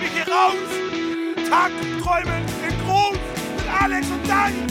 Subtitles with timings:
[0.00, 0.54] mich hier raus!
[1.48, 3.18] Tagträumen in Groß
[3.56, 4.66] mit Alex und Dani!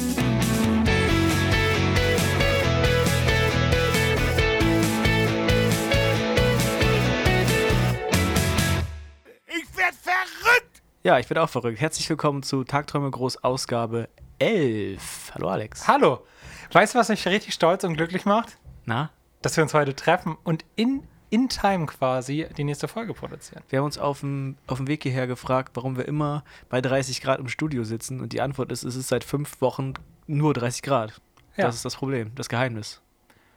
[9.48, 10.82] Ich werd verrückt!
[11.04, 11.80] Ja, ich bin auch verrückt.
[11.80, 14.10] Herzlich willkommen zu Tagträume Groß Ausgabe
[14.40, 15.32] 11.
[15.36, 15.88] Hallo Alex.
[15.88, 16.26] Hallo.
[16.72, 18.58] Weißt du, was mich richtig stolz und glücklich macht?
[18.86, 19.12] Na,
[19.42, 23.64] Dass wir uns heute treffen und in, in Time quasi die nächste Folge produzieren.
[23.70, 27.22] wir haben uns auf dem, auf dem Weg hierher gefragt, warum wir immer bei 30
[27.22, 28.20] Grad im Studio sitzen.
[28.22, 29.94] Und die Antwort ist, es ist seit fünf Wochen
[30.28, 31.22] nur 30 Grad.
[31.58, 31.66] Ja.
[31.66, 33.02] Das ist das Problem, das Geheimnis.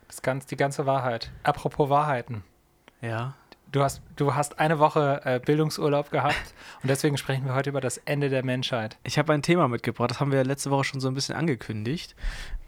[0.09, 1.31] Das ganz, die ganze Wahrheit.
[1.43, 2.43] Apropos Wahrheiten.
[3.01, 3.35] Ja.
[3.71, 6.37] Du hast, du hast eine Woche äh, Bildungsurlaub gehabt
[6.83, 8.99] und deswegen sprechen wir heute über das Ende der Menschheit.
[9.03, 12.15] Ich habe ein Thema mitgebracht, das haben wir letzte Woche schon so ein bisschen angekündigt.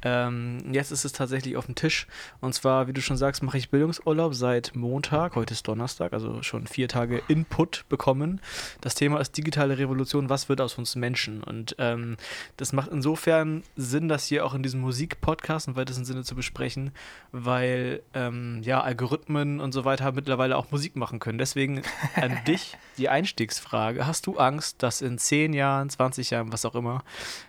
[0.04, 2.06] Ähm, jetzt ist es tatsächlich auf dem Tisch.
[2.40, 5.34] Und zwar, wie du schon sagst, mache ich Bildungsurlaub seit Montag.
[5.34, 8.40] Heute ist Donnerstag, also schon vier Tage Input bekommen.
[8.82, 10.28] Das Thema ist digitale Revolution.
[10.28, 11.42] Was wird aus uns Menschen?
[11.42, 12.16] Und ähm,
[12.58, 16.92] das macht insofern Sinn, das hier auch in diesem Musikpodcast im weitesten Sinne zu besprechen,
[17.32, 21.38] weil ähm, ja, Algorithmen und so weiter mittlerweile auch Musik machen können.
[21.38, 21.82] Deswegen
[22.14, 24.06] an dich die Einstiegsfrage.
[24.06, 27.02] Hast du Angst, dass in 10 Jahren, 20 Jahren, was auch immer,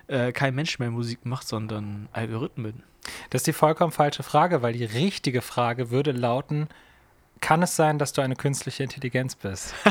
[0.07, 2.83] äh, kein Mensch mehr Musik macht, sondern Algorithmen?
[3.29, 6.67] Das ist die vollkommen falsche Frage, weil die richtige Frage würde lauten,
[7.41, 9.73] kann es sein, dass du eine künstliche Intelligenz bist?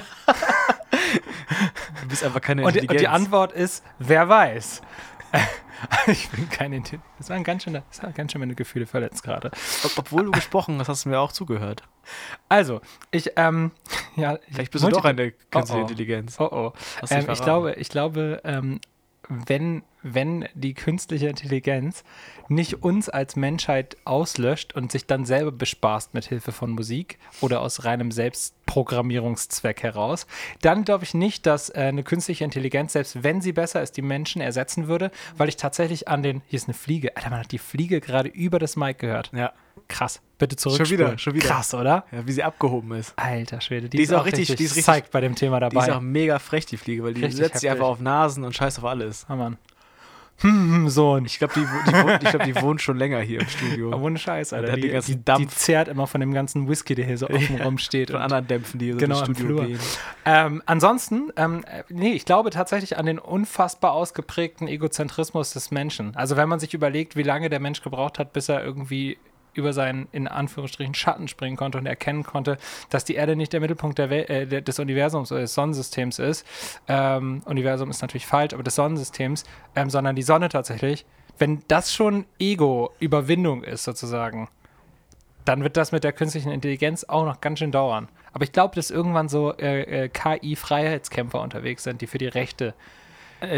[2.02, 2.90] Du bist einfach keine Und, die- Intelligenz.
[2.90, 4.82] und die Antwort ist, wer weiß.
[6.06, 7.06] ich bin keine Intelligenz.
[7.18, 9.50] Das waren ganz schön, das waren ganz schön meine Gefühle verletzt gerade.
[9.84, 11.82] Ob, obwohl du gesprochen hast, hast du mir auch zugehört.
[12.48, 13.70] Also, ich, ähm,
[14.16, 14.38] ja.
[14.50, 15.88] Vielleicht bist du doch eine künstliche Oh, oh.
[15.88, 16.36] Intelligenz.
[16.40, 16.72] Oh oh.
[17.10, 18.80] Ähm, ich glaube, ich glaube, ähm,
[19.28, 22.04] wenn, wenn die künstliche Intelligenz
[22.48, 27.60] nicht uns als Menschheit auslöscht und sich dann selber bespaßt mit Hilfe von Musik oder
[27.60, 30.26] aus reinem Selbstprogrammierungszweck heraus,
[30.60, 34.02] dann glaube ich nicht, dass äh, eine künstliche Intelligenz, selbst wenn sie besser ist, die
[34.02, 37.52] Menschen ersetzen würde, weil ich tatsächlich an den, hier ist eine Fliege, Alter, man hat
[37.52, 39.30] die Fliege gerade über das Mic gehört.
[39.34, 39.52] Ja.
[39.94, 40.90] Krass, bitte zurück.
[40.90, 41.46] wieder, schon wieder.
[41.46, 42.04] Krass, oder?
[42.10, 43.12] ja, wie sie abgehoben ist.
[43.16, 45.86] Alter Schwede, die, Die ist auch richtig- die ist richtig- bei dem Thema Die dabei.
[45.86, 48.56] ist auch mega frech, die Fliege, weil die Richtig setzt sich einfach auf Nasen und
[48.56, 49.24] scheißt auf alles.
[49.28, 49.56] Ah, Mann.
[50.38, 51.24] Hm, Sohn.
[51.26, 53.90] Ich glaube, die, die, wohnt- ich glaub, die wohnt schon länger hier im Studio.
[53.94, 54.74] Oh, ohne Scheiß, Alter.
[54.74, 55.54] Die, die, die Dampf.
[55.54, 58.08] zehrt immer von dem ganzen Whisky, der hier so offen rumsteht.
[58.10, 59.78] Von und- anderen Dämpfen, die hier so Genau, durchs im Studio gehen.
[60.24, 66.16] Ähm, ansonsten, ähm, äh, nee, ich glaube tatsächlich an den unfassbar ausgeprägten Egozentrismus des Menschen.
[66.16, 69.16] Also wenn man sich überlegt, wie lange der Mensch gebraucht hat, bis er irgendwie
[69.54, 72.58] über seinen, in Anführungsstrichen, Schatten springen konnte und erkennen konnte,
[72.90, 76.46] dass die Erde nicht der Mittelpunkt der äh, des Universums oder des Sonnensystems ist.
[76.88, 79.44] Ähm, Universum ist natürlich falsch, aber des Sonnensystems,
[79.74, 81.04] ähm, sondern die Sonne tatsächlich.
[81.38, 84.48] Wenn das schon Ego-Überwindung ist, sozusagen,
[85.44, 88.08] dann wird das mit der künstlichen Intelligenz auch noch ganz schön dauern.
[88.32, 92.68] Aber ich glaube, dass irgendwann so äh, äh, KI-Freiheitskämpfer unterwegs sind, die für die Rechte.
[92.68, 92.72] Äh,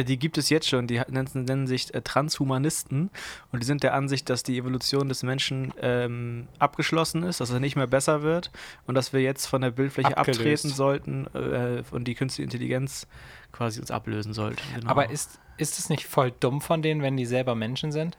[0.04, 3.10] Die gibt es jetzt schon, die nennen, nennen sich äh, Transhumanisten
[3.52, 7.60] und die sind der Ansicht, dass die Evolution des Menschen ähm, abgeschlossen ist, dass er
[7.60, 8.50] nicht mehr besser wird
[8.86, 10.41] und dass wir jetzt von der Bildfläche Abgelöst.
[10.41, 13.06] abtreten sollten äh, und die künstliche Intelligenz
[13.52, 14.62] quasi uns ablösen sollte.
[14.75, 14.91] Genau.
[14.91, 18.16] Aber ist, ist es nicht voll dumm von denen, wenn die selber Menschen sind?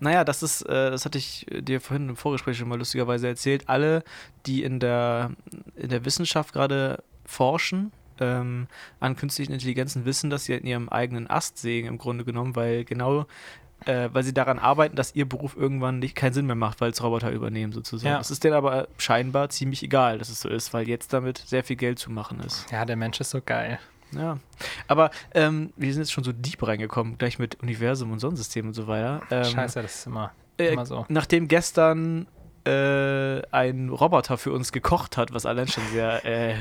[0.00, 3.28] Naja, das ist, äh, das hatte ich äh, dir vorhin im Vorgespräch schon mal lustigerweise
[3.28, 3.68] erzählt.
[3.68, 4.02] Alle,
[4.46, 5.32] die in der,
[5.76, 8.66] in der Wissenschaft gerade forschen, ähm,
[9.00, 12.84] an künstlichen Intelligenzen wissen, dass sie in ihrem eigenen Ast sägen, im Grunde genommen, weil
[12.84, 13.26] genau,
[13.86, 16.90] äh, weil sie daran arbeiten, dass ihr Beruf irgendwann nicht keinen Sinn mehr macht, weil
[16.90, 18.14] es Roboter übernehmen sozusagen.
[18.14, 18.20] Ja.
[18.20, 21.64] Es ist denen aber scheinbar ziemlich egal, dass es so ist, weil jetzt damit sehr
[21.64, 22.70] viel Geld zu machen ist.
[22.70, 23.78] Ja, der Mensch ist so geil.
[24.12, 24.38] Ja,
[24.86, 28.74] aber ähm, wir sind jetzt schon so deep reingekommen, gleich mit Universum und Sonnensystem und
[28.74, 29.22] so weiter.
[29.30, 31.04] Ähm, Scheiße, das ist immer, äh, immer so.
[31.08, 32.28] Nachdem gestern
[32.66, 36.54] äh, ein Roboter für uns gekocht hat, was allein schon sehr äh,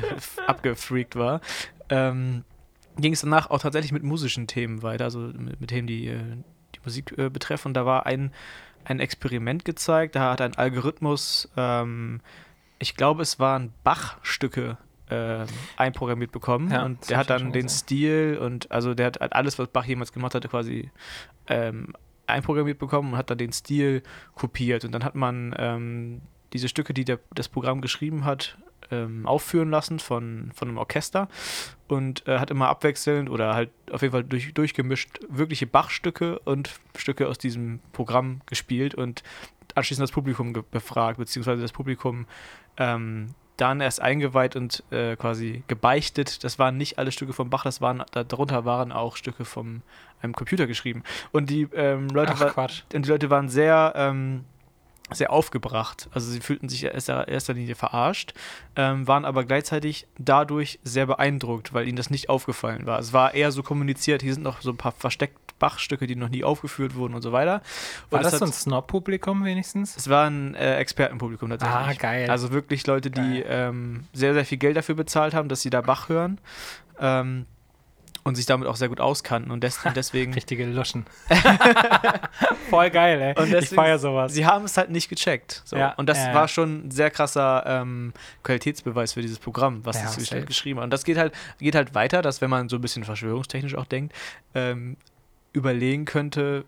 [0.48, 1.42] abgefreakt war,
[1.90, 2.44] ähm,
[2.98, 6.20] ging es danach auch tatsächlich mit musischen Themen weiter, also mit, mit Themen, die äh,
[6.76, 7.70] die Musik äh, betreffen.
[7.70, 8.32] Und da war ein,
[8.86, 12.22] ein Experiment gezeigt, da hat ein Algorithmus, ähm,
[12.80, 14.78] ich glaube, es waren Bach-Stücke
[15.10, 15.48] ähm,
[15.78, 17.70] einprogrammiert bekommen Ja, und der hat dann den gesehen.
[17.70, 20.92] Stil und also der hat alles, was Bach jemals gemacht hatte, quasi
[21.48, 21.94] ähm,
[22.28, 24.04] einprogrammiert bekommen und hat dann den Stil
[24.36, 24.86] kopiert.
[24.86, 26.22] Und dann hat man ähm,
[26.54, 28.58] diese Stücke, die der, das Programm geschrieben hat,
[28.92, 31.28] ähm, aufführen lassen von, von einem Orchester
[31.88, 36.80] und äh, hat immer abwechselnd oder halt auf jeden Fall durch, durchgemischt wirkliche Bach-Stücke und
[36.96, 39.24] Stücke aus diesem Programm gespielt und
[39.76, 42.28] anschließend das Publikum befragt, beziehungsweise das Publikum
[42.78, 46.44] ähm, dann erst eingeweiht und äh, quasi gebeichtet.
[46.44, 49.82] Das waren nicht alle Stücke von Bach, das waren, darunter waren auch Stücke von
[50.22, 51.04] einem Computer geschrieben.
[51.32, 54.44] Und die ähm, Leute Ach, war, und die Leute waren sehr ähm,
[55.12, 56.10] sehr aufgebracht.
[56.12, 58.34] Also sie fühlten sich in erster, Linie verarscht,
[58.76, 63.00] ähm, waren aber gleichzeitig dadurch sehr beeindruckt, weil ihnen das nicht aufgefallen war.
[63.00, 66.28] Es war eher so kommuniziert, hier sind noch so ein paar versteckte Bachstücke, die noch
[66.28, 67.62] nie aufgeführt wurden und so weiter.
[68.10, 69.96] Und War es das so ein Snob-Publikum wenigstens?
[69.96, 71.78] es war ein äh, Expertenpublikum tatsächlich.
[71.78, 72.30] Ah, geil.
[72.30, 75.80] Also wirklich Leute, die ähm, sehr, sehr viel Geld dafür bezahlt haben, dass sie da
[75.80, 76.38] Bach hören.
[77.00, 77.46] Ähm,
[78.26, 79.52] und sich damit auch sehr gut auskannten.
[79.52, 80.34] Und, des und deswegen.
[80.34, 81.06] Richtige Luschen.
[82.70, 83.34] Voll geil, ey.
[83.38, 84.34] Und ich deswegen- feier sowas.
[84.34, 85.62] Sie haben es halt nicht gecheckt.
[85.66, 85.76] So.
[85.78, 86.34] Ja, und das ja.
[86.34, 88.14] war schon ein sehr krasser ähm,
[88.44, 90.46] Qualitätsbeweis für dieses Programm, was Ja, sie safe.
[90.46, 90.86] geschrieben hat.
[90.86, 93.86] Und das geht halt, geht halt weiter, dass wenn man so ein bisschen verschwörungstechnisch auch
[93.86, 94.14] denkt,
[94.56, 94.98] ähm,
[95.54, 96.66] überlegen könnte,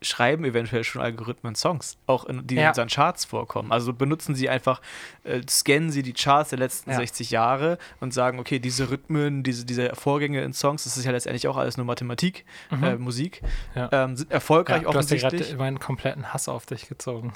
[0.00, 2.62] schreiben eventuell schon Algorithmen Songs, auch in, die Ja.
[2.62, 3.72] in unseren Charts vorkommen.
[3.72, 4.80] Also benutzen sie einfach,
[5.24, 6.96] äh, scannen sie die Charts der letzten Ja.
[6.98, 11.10] 60 Jahre und sagen, okay, diese Rhythmen, diese, diese Vorgänge in Songs, das ist ja
[11.10, 12.84] letztendlich auch alles nur Mathematik, Mhm.
[12.84, 13.42] äh, Musik,
[13.74, 13.88] Ja.
[13.90, 15.48] ähm, sind erfolgreich Ja, du hast dir offensichtlich.
[15.48, 17.32] gerade meinen kompletten Hass auf dich gezogen.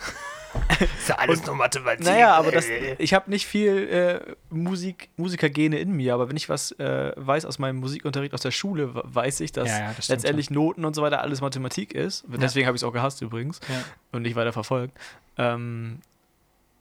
[0.98, 2.04] Ist ja alles nur Mathematik.
[2.04, 2.66] Naja, aber das,
[2.98, 7.44] ich habe nicht viel äh, Musik, Musikergene in mir, aber wenn ich was äh, weiß
[7.44, 10.50] aus meinem Musikunterricht aus der Schule, we- weiß ich, dass Ja, ja, das stimmt letztendlich
[10.50, 12.24] Noten und so weiter alles Mathematik ist.
[12.28, 13.82] Deswegen habe ich es auch gehasst übrigens Ja.
[14.12, 14.96] und nicht weiter verfolgt.
[15.38, 16.00] Ähm,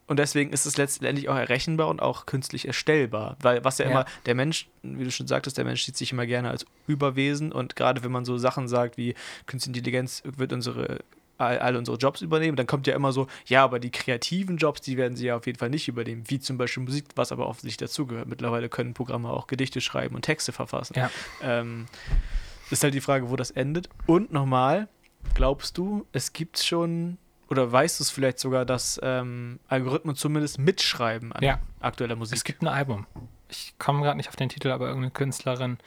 [0.07, 3.37] und deswegen ist es letztendlich auch errechenbar und auch künstlich erstellbar.
[3.39, 3.91] Weil was ja, Ja.
[3.91, 7.53] immer, der Mensch, wie du schon sagtest, der Mensch sieht sich immer gerne als Überwesen
[7.53, 9.15] und gerade wenn man so Sachen sagt wie
[9.45, 10.99] Künstliche Intelligenz wird unsere
[11.41, 14.81] all, all unsere Jobs übernehmen, dann kommt ja immer so, ja, aber die kreativen Jobs,
[14.81, 17.47] die werden sie ja auf jeden Fall nicht übernehmen, wie zum Beispiel Musik, was aber
[17.47, 18.27] offensichtlich dazugehört.
[18.27, 20.93] Mittlerweile können Programme auch Gedichte schreiben und Texte verfassen.
[20.95, 21.09] Ja.
[21.41, 21.87] Ähm,
[22.69, 23.89] ist halt die Frage, wo das endet.
[24.05, 24.87] Und nochmal,
[25.33, 27.17] glaubst du, es gibt schon,
[27.49, 31.59] oder weißt du es vielleicht sogar, dass ähm, Algorithmen zumindest mitschreiben an Ja.
[31.81, 32.37] aktueller Musik?
[32.37, 33.05] Es gibt ein Album.
[33.51, 35.77] Ich komme gerade nicht auf den Titel, aber irgendeine Künstlerin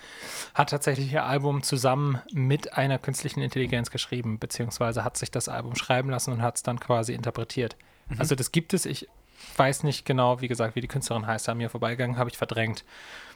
[0.55, 5.75] hat tatsächlich ihr Album zusammen mit einer künstlichen Intelligenz geschrieben, beziehungsweise hat sich das Album
[5.75, 7.77] schreiben lassen und hat es dann quasi interpretiert.
[8.19, 8.85] Also das gibt es.
[8.85, 9.09] Ich
[9.57, 11.49] weiß nicht genau, wie gesagt, wie die Künstlerin heißt.
[11.49, 12.85] An mir vorbeigegangen, habe ich verdrängt.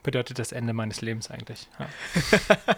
[0.02, 1.68] Bedeutet das Ende meines Lebens eigentlich.
[1.78, 1.86] Ja.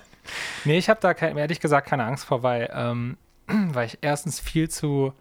[0.64, 3.16] nee, ich habe da kein, ehrlich gesagt keine Angst vor, weil, ähm,
[3.46, 5.12] weil ich erstens viel zu,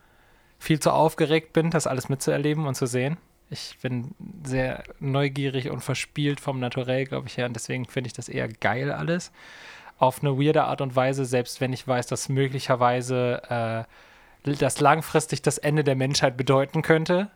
[0.57, 3.17] viel zu aufgeregt bin, das alles mitzuerleben und zu sehen.
[3.49, 4.13] Ich bin
[4.43, 7.45] sehr neugierig und verspielt vom Naturell, glaube ich, her.
[7.47, 9.31] Und deswegen finde ich das eher geil alles.
[9.97, 13.85] Auf eine weirde Art und Weise, selbst wenn ich weiß, dass möglicherweise
[14.45, 17.29] äh, das langfristig das Ende der Menschheit bedeuten könnte.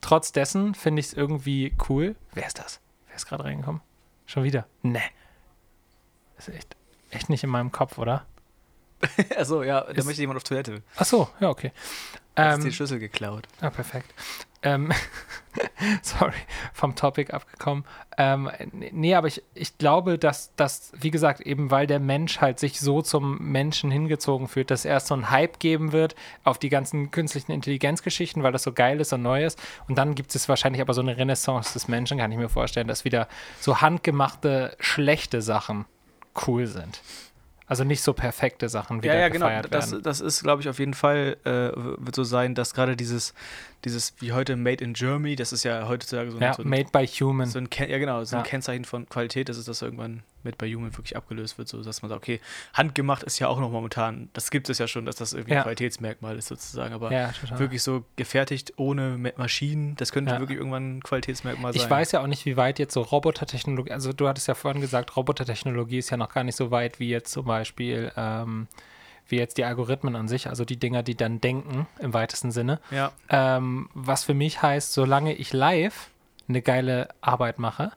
[0.00, 2.14] Trotz dessen finde ich es irgendwie cool.
[2.32, 2.80] Wer ist das?
[3.08, 3.80] Wer ist gerade reingekommen?
[4.26, 4.66] Schon wieder?
[4.82, 5.02] Ne.
[6.38, 6.76] Ist echt,
[7.10, 8.24] echt nicht in meinem Kopf, oder?
[9.36, 10.82] Achso, ja, da Ist- möchte jemand auf Toilette.
[10.96, 11.72] Ach so, ja, okay.
[12.36, 13.46] Ähm, den Schlüssel geklaut.
[13.60, 14.12] Ah, perfekt.
[14.62, 14.90] Ähm,
[16.02, 16.32] sorry,
[16.72, 17.84] vom Topic abgekommen.
[18.18, 22.58] Ähm, nee, aber ich, ich glaube, dass das, wie gesagt, eben weil der Mensch halt
[22.58, 26.14] sich so zum Menschen hingezogen fühlt, dass erst so ein Hype geben wird
[26.44, 29.60] auf die ganzen künstlichen Intelligenzgeschichten, weil das so geil ist und neu ist.
[29.88, 32.88] Und dann gibt es wahrscheinlich aber so eine Renaissance des Menschen, kann ich mir vorstellen,
[32.88, 33.28] dass wieder
[33.60, 35.84] so handgemachte, schlechte Sachen
[36.46, 37.00] cool sind.
[37.68, 39.46] Also nicht so perfekte Sachen wieder Ja, ja, genau.
[39.46, 40.04] gefeiert Das, werden.
[40.04, 43.34] das ist, glaube ich, auf jeden Fall, äh, wird so sein, dass gerade dieses,
[43.86, 46.68] dieses, wie heute Made in Germany, das ist ja heutzutage so ein, Ja, so ein,
[46.68, 47.46] made by human.
[47.48, 48.48] so ein ja, genau, so ein Ja.
[48.48, 52.02] Kennzeichen von Qualität, das ist, dass irgendwann Made by Human wirklich abgelöst wird, so dass
[52.02, 52.40] man sagt, okay,
[52.74, 55.60] handgemacht ist ja auch noch momentan, das gibt es ja schon, dass das irgendwie Ja.
[55.60, 57.10] ein Qualitätsmerkmal ist sozusagen, aber
[57.58, 61.82] wirklich so gefertigt ohne Ma- Maschinen, das könnte wirklich irgendwann ein Qualitätsmerkmal sein.
[61.82, 64.80] Ich weiß ja auch nicht, wie weit jetzt so Robotertechnologie, also du hattest ja vorhin
[64.80, 68.68] gesagt, Robotertechnologie ist ja noch gar nicht so weit wie jetzt zum Beispiel, ähm,
[69.28, 72.80] wie jetzt die Algorithmen an sich, also die Dinger, die dann denken im weitesten Sinne.
[72.90, 76.10] Ja, Ähm, was für mich heißt, solange ich live
[76.48, 77.92] eine geile Arbeit mache,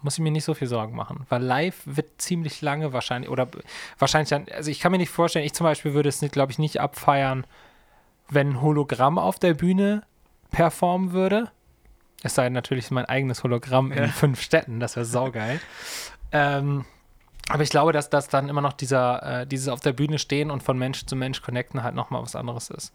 [0.00, 3.48] muss ich mir nicht so viel Sorgen machen, weil live wird ziemlich lange wahrscheinlich, oder
[3.98, 6.58] wahrscheinlich dann, also ich kann mir nicht vorstellen, ich zum Beispiel würde es, glaube ich,
[6.58, 7.44] nicht abfeiern,
[8.30, 10.02] wenn ein Hologramm auf der Bühne
[10.50, 11.50] performen würde.
[12.22, 14.08] Es sei denn natürlich mein eigenes Hologramm in Ja.
[14.08, 15.60] fünf Städten, das wäre saugeil.
[16.32, 16.84] ähm,
[17.48, 20.50] aber ich glaube, dass das dann immer noch dieser, äh, dieses auf der Bühne stehen
[20.50, 22.92] und von Mensch zu Mensch connecten halt nochmal was anderes ist.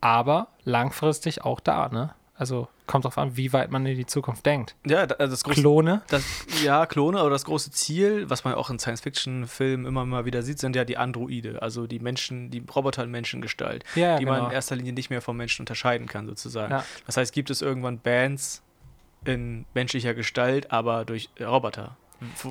[0.00, 2.14] Aber langfristig auch da, ne?
[2.36, 4.76] Also kommt drauf an, wie weit man in die Zukunft denkt.
[4.86, 6.24] ja also das große Klone, Das,
[6.62, 10.60] ja, Klone, aber das große Ziel, was man auch in Science-Fiction-Filmen immer mal wieder sieht,
[10.60, 14.36] sind ja die Androide, also die Menschen, die Roboter in Menschengestalt, Ja, die genau.
[14.36, 16.72] man in erster Linie nicht mehr vom Menschen unterscheiden kann, sozusagen.
[16.72, 16.84] Ja.
[17.06, 18.62] Das heißt, gibt es irgendwann Bands
[19.24, 21.96] in menschlicher Gestalt, aber durch Roboter.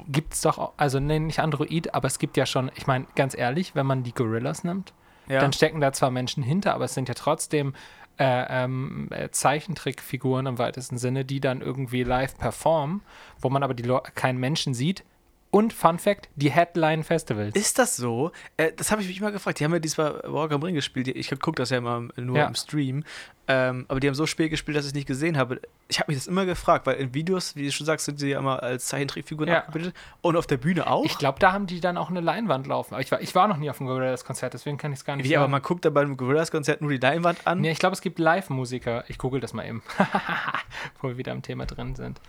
[0.08, 3.38] Gibt es doch, also nee, nicht Android, aber es gibt ja schon, ich meine, ganz
[3.38, 4.94] ehrlich, wenn man die Gorillas nimmt,
[5.28, 7.74] Ja, dann stecken da zwar Menschen hinter, aber es sind ja trotzdem
[8.20, 13.02] äh, ähm, äh, Zeichentrickfiguren im weitesten Sinne, die dann irgendwie live performen,
[13.42, 15.04] wo man aber die Leu- keinen Menschen sieht
[15.50, 17.56] Und Fun Fact, die Headline Festivals.
[17.56, 18.32] Ist das so?
[18.58, 19.60] Äh, das habe ich mich immer gefragt.
[19.60, 21.08] Die haben ja diesmal Walk am Ring gespielt.
[21.08, 22.48] Ich gucke das ja immer nur Ja.
[22.48, 23.04] im Stream.
[23.50, 25.62] Ähm, aber die haben so spät gespielt, dass ich es nicht gesehen habe.
[25.88, 28.32] Ich habe mich das immer gefragt, weil in Videos, wie du schon sagst, sind sie
[28.32, 29.60] ja immer als Zeichentrickfiguren Ja.
[29.60, 29.96] abgebildet.
[30.22, 31.06] Und auf der Bühne auch.
[31.06, 32.94] Ich glaube, da haben die dann auch eine Leinwand laufen.
[32.96, 35.16] Aber ich war, ich war noch nie auf einem Gorillaz-Konzert, deswegen kann ich es gar
[35.16, 35.52] nicht wie, aber sagen.
[35.54, 37.62] man guckt da beim Gorillaz-Konzert nur die Leinwand an.
[37.62, 39.06] Nee, ich glaube, es gibt Live-Musiker.
[39.08, 39.82] Ich google das mal eben.
[41.02, 42.20] Wo wir wieder am Thema drin sind.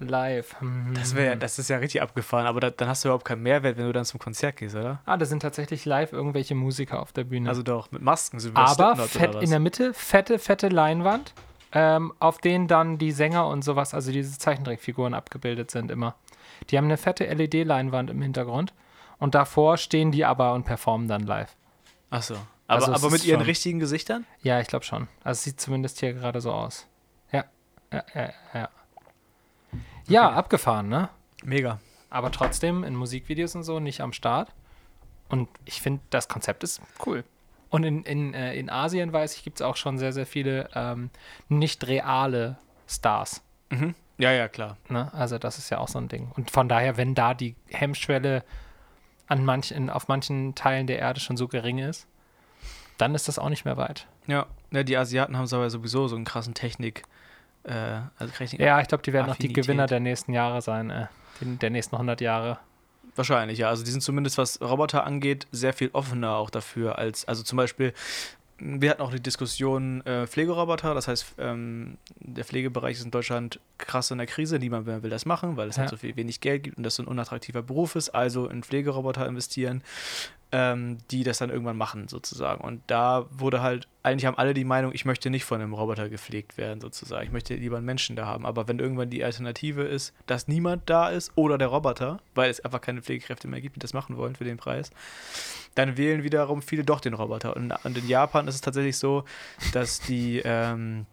[0.00, 0.60] Live.
[0.60, 0.92] Hm.
[0.94, 3.76] Das, wär, das ist ja richtig abgefahren, aber da, dann hast du überhaupt keinen Mehrwert,
[3.78, 5.00] wenn du dann zum Konzert gehst, oder?
[5.06, 7.48] Ah, da sind tatsächlich live irgendwelche Musiker auf der Bühne.
[7.48, 8.42] Also doch, mit Masken.
[8.42, 11.32] Wie bei Aber fett in der Mitte, fette, fette Leinwand,
[11.72, 16.16] ähm, auf denen dann die Sänger und sowas, also diese Zeichentrickfiguren abgebildet sind immer.
[16.70, 18.72] Die haben eine fette LED-Leinwand im Hintergrund
[19.18, 21.54] und davor stehen die aber und performen dann live.
[22.10, 22.34] Ach so.
[22.66, 24.24] Aber, Also aber mit ihren schon- richtigen Gesichtern?
[24.42, 25.08] Ja, ich glaube schon.
[25.22, 26.86] Also es sieht zumindest hier gerade so aus.
[27.30, 27.44] Ja,
[27.92, 28.68] ja, ja, ja.
[30.06, 31.08] Ja, abgefahren, ne?
[31.42, 31.80] Mega.
[32.10, 34.52] Aber trotzdem in Musikvideos und so nicht am Start.
[35.28, 37.24] Und ich finde, das Konzept ist cool.
[37.70, 40.68] Und in, in, äh, in Asien, weiß ich, gibt es auch schon sehr, sehr viele
[40.74, 41.10] ähm,
[41.48, 42.56] nicht reale
[42.86, 43.42] Stars.
[43.70, 43.94] Mhm.
[44.18, 44.76] Ja, ja, klar.
[44.88, 45.12] Ne?
[45.12, 46.30] Also das ist ja auch so ein Ding.
[46.36, 48.44] Und von daher, wenn da die Hemmschwelle
[49.26, 52.06] an manchen, auf manchen Teilen der Erde schon so gering ist,
[52.98, 54.06] dann ist das auch nicht mehr weit.
[54.26, 57.02] Ja, ne, die Asiaten haben aber sowieso so einen krassen Technik.
[57.64, 59.64] Äh, also Technik Ja, ich glaube, die werden auch die Affinität.
[59.64, 61.06] Gewinner der nächsten Jahre sein, äh,
[61.40, 62.58] der nächsten 100 Jahre.
[63.16, 63.68] Wahrscheinlich, ja.
[63.68, 67.56] Also die sind zumindest, was Roboter angeht, sehr viel offener auch dafür als, also zum
[67.56, 67.92] Beispiel,
[68.58, 73.60] wir hatten auch die Diskussion äh, Pflegeroboter, das heißt, ähm, der Pflegebereich ist in Deutschland
[73.78, 75.90] krass in der Krise, niemand mehr will das machen, weil es halt Ja.
[75.90, 79.26] so viel wenig Geld gibt und das so ein unattraktiver Beruf ist, also in Pflegeroboter
[79.26, 79.82] investieren,
[80.54, 82.62] ähm, die das dann irgendwann machen, sozusagen.
[82.62, 86.08] Und da wurde halt, eigentlich haben alle die Meinung, ich möchte nicht von einem Roboter
[86.08, 87.24] gepflegt werden, sozusagen.
[87.26, 88.46] Ich möchte lieber einen Menschen da haben.
[88.46, 92.64] Aber wenn irgendwann die Alternative ist, dass niemand da ist oder der Roboter, weil es
[92.64, 94.92] einfach keine Pflegekräfte mehr gibt, die das machen wollen für den Preis,
[95.74, 97.56] dann wählen wiederum viele doch den Roboter.
[97.56, 99.24] Und, und in Japan ist es tatsächlich so,
[99.72, 101.04] dass die, ähm,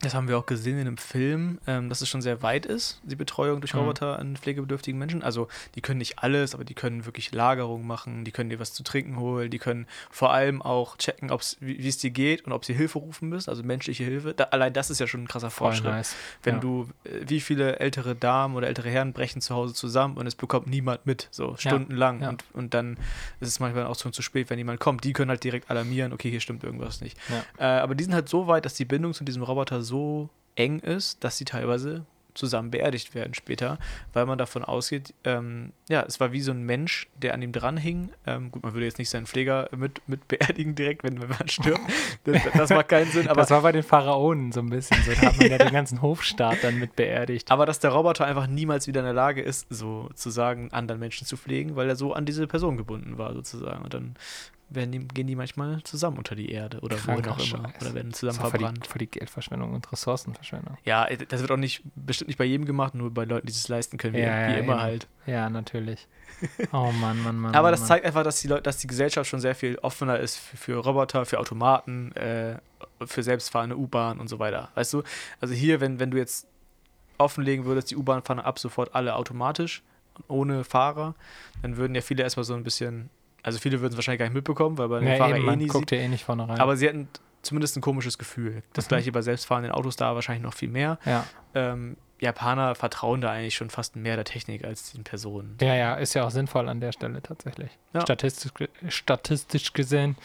[0.00, 3.00] das haben wir auch gesehen in einem Film, ähm, dass es schon sehr weit ist,
[3.02, 3.80] die Betreuung durch Mhm.
[3.80, 5.24] Roboter an pflegebedürftigen Menschen.
[5.24, 8.72] Also die können nicht alles, aber die können wirklich Lagerung machen, die können dir was
[8.72, 12.64] zu trinken holen, die können vor allem auch checken, wie es dir geht und ob
[12.64, 14.34] sie Hilfe rufen müssen, also menschliche Hilfe.
[14.34, 15.90] Da, allein das ist ja schon ein krasser Voll Fortschritt.
[15.92, 16.14] nice.
[16.44, 16.60] Wenn Ja.
[16.60, 20.36] du, äh, wie viele ältere Damen oder ältere Herren brechen zu Hause zusammen und es
[20.36, 22.20] bekommt niemand mit, so stundenlang.
[22.22, 22.28] ja.
[22.28, 22.98] Und, und dann
[23.40, 25.02] ist es manchmal auch schon zu spät, wenn jemand kommt.
[25.02, 27.18] Die können halt direkt alarmieren, okay, hier stimmt irgendwas nicht.
[27.58, 27.78] Ja.
[27.78, 30.80] Äh, aber die sind halt so weit, dass die Bindung zu diesem Roboter so eng
[30.80, 32.04] ist, dass sie teilweise
[32.38, 33.78] zusammen beerdigt werden später,
[34.12, 37.52] weil man davon ausgeht, ähm, ja, es war wie so ein Mensch, der an ihm
[37.52, 38.10] dranhing.
[38.26, 41.48] Ähm, gut, man würde jetzt nicht seinen Pfleger mit, mit beerdigen direkt, wenn, wenn man
[41.48, 41.80] stirbt.
[42.24, 45.12] Das, das macht keinen Sinn, aber das war bei den Pharaonen so ein bisschen so.
[45.12, 47.50] Da hat man ja den ganzen Hofstaat dann mit beerdigt.
[47.50, 51.36] Aber dass der Roboter einfach niemals wieder in der Lage ist, sozusagen anderen Menschen zu
[51.36, 53.82] pflegen, weil er so an diese Person gebunden war, sozusagen.
[53.82, 54.14] Und dann
[54.70, 57.68] werden die, gehen die manchmal zusammen unter die Erde oder wohin Kranker auch immer.
[57.70, 57.82] Scheiß.
[57.82, 58.88] Oder werden zusammen auch für die, verbrannt.
[59.00, 60.76] die Geldverschwendung und Ressourcenverschwendung.
[60.84, 63.68] Ja, das wird auch nicht, bestimmt nicht bei jedem gemacht, nur bei Leuten, die es
[63.68, 64.80] leisten können, wie, Ja, wie ja, immer eben.
[64.80, 65.08] halt.
[65.26, 66.06] Ja, natürlich.
[66.72, 67.54] Oh Mann, Mann, Mann.
[67.54, 67.88] Aber Mann, das Mann.
[67.88, 70.76] zeigt einfach, dass die Leute, dass die Gesellschaft schon sehr viel offener ist für, für
[70.76, 72.58] Roboter, für Automaten, äh,
[73.04, 74.68] für selbstfahrende U-Bahn und so weiter.
[74.74, 75.02] Weißt du?
[75.40, 76.46] Also hier, wenn, wenn du jetzt
[77.16, 79.82] offenlegen würdest, die U-Bahn fahren ab sofort alle automatisch,
[80.28, 81.14] ohne Fahrer,
[81.62, 83.10] dann würden ja viele erstmal so ein bisschen,
[83.48, 85.46] also viele würden es wahrscheinlich gar nicht mitbekommen, weil man den Ja, Fahrer eben, eh
[85.46, 85.98] man nie guckt sieht.
[85.98, 86.60] eh nicht vorne rein.
[86.60, 87.08] Aber sie hätten
[87.42, 88.62] zumindest ein komisches Gefühl.
[88.72, 88.88] Das Mhm.
[88.88, 90.98] gleiche bei selbstfahrenden Autos da wahrscheinlich noch viel mehr.
[91.04, 91.24] ja.
[91.54, 95.56] Ähm, Japaner vertrauen da eigentlich schon fast mehr der Technik als den Personen.
[95.60, 97.70] ja, ja, ist ja auch sinnvoll an der Stelle tatsächlich.
[97.94, 98.00] Ja.
[98.00, 98.50] Statistisch,
[98.88, 100.16] statistisch gesehen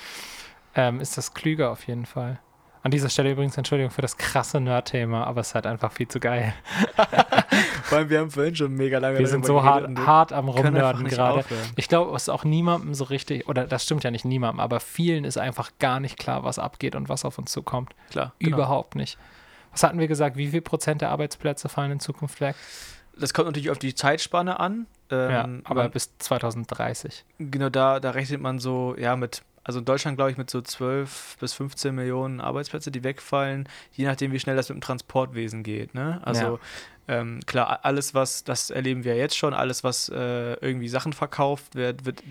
[0.75, 2.39] ähm, ist das klüger auf jeden Fall.
[2.83, 6.09] An dieser Stelle übrigens Entschuldigung für das krasse Nerd-Thema, aber es ist halt einfach viel
[6.09, 6.53] zu geil.
[7.83, 11.07] Vor allem, wir haben vorhin schon mega lange Wir sind so hart, hart am Rumnörden
[11.07, 11.45] gerade.
[11.75, 14.79] Ich glaube, es ist auch niemandem so richtig, oder das stimmt ja nicht niemandem, aber
[14.81, 17.93] vielen ist einfach gar nicht klar, was abgeht und was auf uns zukommt.
[18.09, 18.57] Klar, genau.
[18.57, 19.17] Überhaupt nicht.
[19.71, 20.35] Was hatten wir gesagt?
[20.35, 22.55] Wie viel Prozent der Arbeitsplätze fallen in Zukunft weg?
[23.17, 24.87] Das kommt natürlich auf die Zeitspanne an.
[25.09, 27.23] Ähm, ja, aber bis 2030.
[27.37, 30.61] genau da, da rechnet man so, ja, mit, also in Deutschland glaube ich mit so
[30.61, 35.63] 12 bis 15 Millionen Arbeitsplätze, die wegfallen, je nachdem, wie schnell das mit dem Transportwesen
[35.63, 35.93] geht.
[35.95, 36.21] Ne?
[36.23, 36.59] Also
[37.07, 41.75] ähm, klar, alles, was, das erleben wir jetzt schon, alles, was äh, irgendwie Sachen verkauft
[41.75, 42.23] wird, wird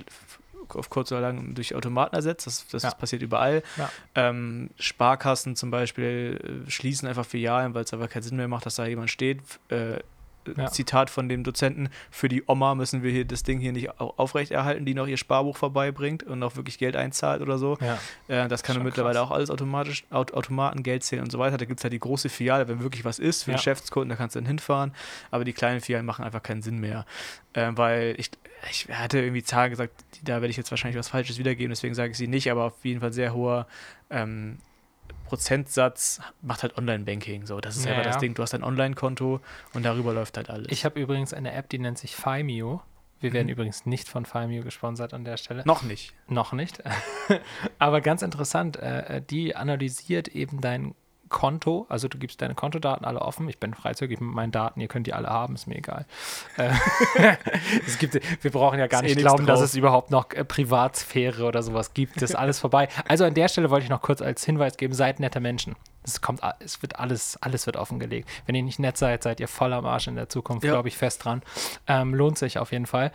[0.68, 2.46] auf kurz oder lang durch Automaten ersetzt.
[2.46, 2.90] Das, das Ja.
[2.92, 3.62] passiert überall.
[3.76, 3.90] Ja.
[4.14, 8.64] Ähm, Sparkassen zum Beispiel äh, schließen einfach Filialen, weil es einfach keinen Sinn mehr macht,
[8.64, 9.40] dass da jemand steht.
[9.68, 9.98] Äh,
[10.56, 10.66] Ja.
[10.70, 14.14] Zitat von dem Dozenten, für die Oma müssen wir hier das Ding hier nicht au-
[14.16, 17.78] aufrechterhalten, die noch ihr Sparbuch vorbeibringt und noch wirklich Geld einzahlt oder so.
[17.80, 17.98] Ja.
[18.28, 19.28] Äh, das kann Schon mittlerweile krass.
[19.28, 21.56] auch alles automatisch, Aut Automaten, Geld zählen und so weiter.
[21.58, 23.56] Da gibt es halt die große Filiale, wenn wirklich was ist für Ja.
[23.56, 24.94] Geschäftskunden, da kannst du dann hinfahren.
[25.30, 27.06] Aber die kleinen Filialen machen einfach keinen Sinn mehr.
[27.54, 28.30] Ähm, weil ich,
[28.70, 29.92] ich hatte irgendwie Zahlen gesagt,
[30.24, 32.84] da werde ich jetzt wahrscheinlich was Falsches wiedergeben, deswegen sage ich sie nicht, aber auf
[32.84, 33.66] jeden Fall sehr hoher
[34.10, 34.58] ähm,
[35.32, 37.46] Prozentsatz macht halt Online-Banking.
[37.46, 38.18] So, das ist Ja, einfach das.
[38.18, 38.34] Ding.
[38.34, 39.40] Du hast ein Online-Konto
[39.72, 40.66] und darüber läuft halt alles.
[40.70, 42.82] Ich habe übrigens eine App, die nennt sich Fimeo.
[43.20, 43.52] Wir werden Mhm.
[43.52, 45.62] übrigens nicht von Fimeo gesponsert an der Stelle.
[45.64, 46.12] noch nicht.
[46.28, 46.82] Noch nicht.
[47.78, 50.94] Aber ganz interessant, äh, äh, die analysiert eben dein
[51.32, 53.48] Konto, also du gibst deine Kontodaten alle offen.
[53.48, 56.06] Ich bin freizügig mit meinen Daten, ihr könnt die alle haben, ist mir egal.
[56.56, 56.70] Äh,
[57.86, 59.68] es gibt, wir brauchen ja gar eh nicht nichts glauben, dass drauf.
[59.70, 62.16] es überhaupt noch äh, Privatsphäre oder sowas gibt.
[62.22, 62.88] Das ist alles vorbei.
[63.08, 65.74] Also an der Stelle wollte ich noch kurz als Hinweis geben, seid nette Menschen.
[66.04, 68.28] Es kommt, es wird alles, alles wird offengelegt.
[68.46, 70.72] Wenn ihr nicht nett seid, seid ihr voll am Arsch in der Zukunft, Ja.
[70.72, 71.42] glaube ich fest dran.
[71.86, 73.10] Ähm, lohnt sich auf jeden Fall.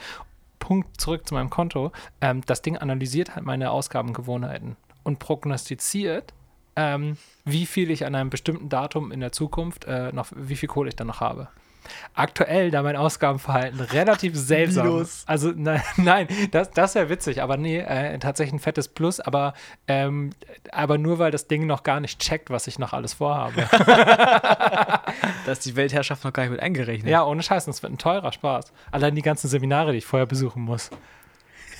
[0.59, 1.91] Punkt zurück zu meinem Konto.
[2.19, 6.33] Ähm, das Ding analysiert halt meine Ausgabengewohnheiten und prognostiziert,
[6.77, 10.69] ähm, wie viel ich an einem bestimmten Datum in der Zukunft äh, noch, wie viel
[10.69, 11.49] Kohle ich dann noch habe.
[12.13, 15.23] Aktuell, da mein Ausgabenverhalten relativ seltsam Minus.
[15.25, 19.53] Also nein, nein das, das wäre witzig, aber nee, äh, tatsächlich ein fettes Plus, aber,
[19.87, 20.31] ähm,
[20.71, 23.67] aber nur weil das Ding noch gar nicht checkt, was ich noch alles vorhabe.
[25.45, 27.09] Da ist die Weltherrschaft noch gar nicht mit eingerechnet.
[27.09, 28.73] ja, ohne Scheiß, das wird ein teurer Spaß.
[28.91, 30.89] Allein die ganzen Seminare, die ich vorher besuchen muss.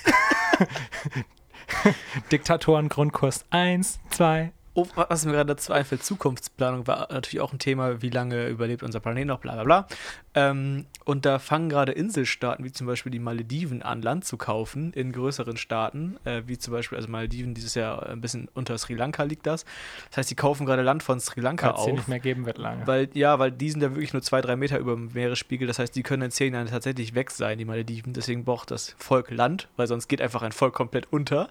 [2.32, 4.54] Diktatoren-Grundkurs 1, 2.
[4.80, 8.84] Oh, was mir gerade dazu einfällt, Zukunftsplanung war natürlich auch ein Thema, wie lange überlebt
[8.84, 9.88] unser Planet noch, bla bla bla.
[10.36, 14.94] Ähm, und da fangen gerade Inselstaaten wie zum Beispiel die Malediven an, Land zu kaufen
[14.94, 18.94] in größeren Staaten, äh, wie zum Beispiel, also Malediven dieses Jahr ein bisschen unter Sri
[18.94, 19.66] Lanka liegt das.
[20.10, 21.92] Das heißt, die kaufen gerade Land von Sri Lanka Weil auf.
[21.92, 22.86] nicht mehr geben wird lange.
[22.86, 25.68] Weil, ja, weil die sind ja wirklich nur zwei, drei Meter über dem Meeresspiegel.
[25.68, 28.14] Das heißt, die können in zehn Jahren tatsächlich weg sein, die Malediven.
[28.14, 31.50] Deswegen braucht das Volk Land, weil sonst geht einfach ein Volk komplett unter.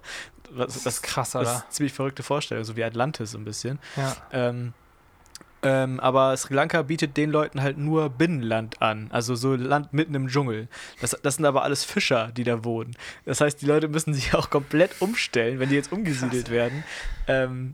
[0.55, 3.45] Das, das, ist krass, das ist eine ziemlich verrückte Vorstellung, so wie Atlantis so ein
[3.45, 3.79] bisschen.
[3.95, 4.15] Ja.
[4.31, 4.73] Ähm,
[5.63, 10.13] ähm, aber Sri Lanka bietet den Leuten halt nur Binnenland an, also so Land mitten
[10.13, 10.67] im Dschungel.
[11.01, 12.95] Das, das sind aber alles Fischer, die da wohnen.
[13.25, 16.83] Das heißt, die Leute müssen sich auch komplett umstellen, wenn die jetzt umgesiedelt werden.
[17.27, 17.73] Ähm,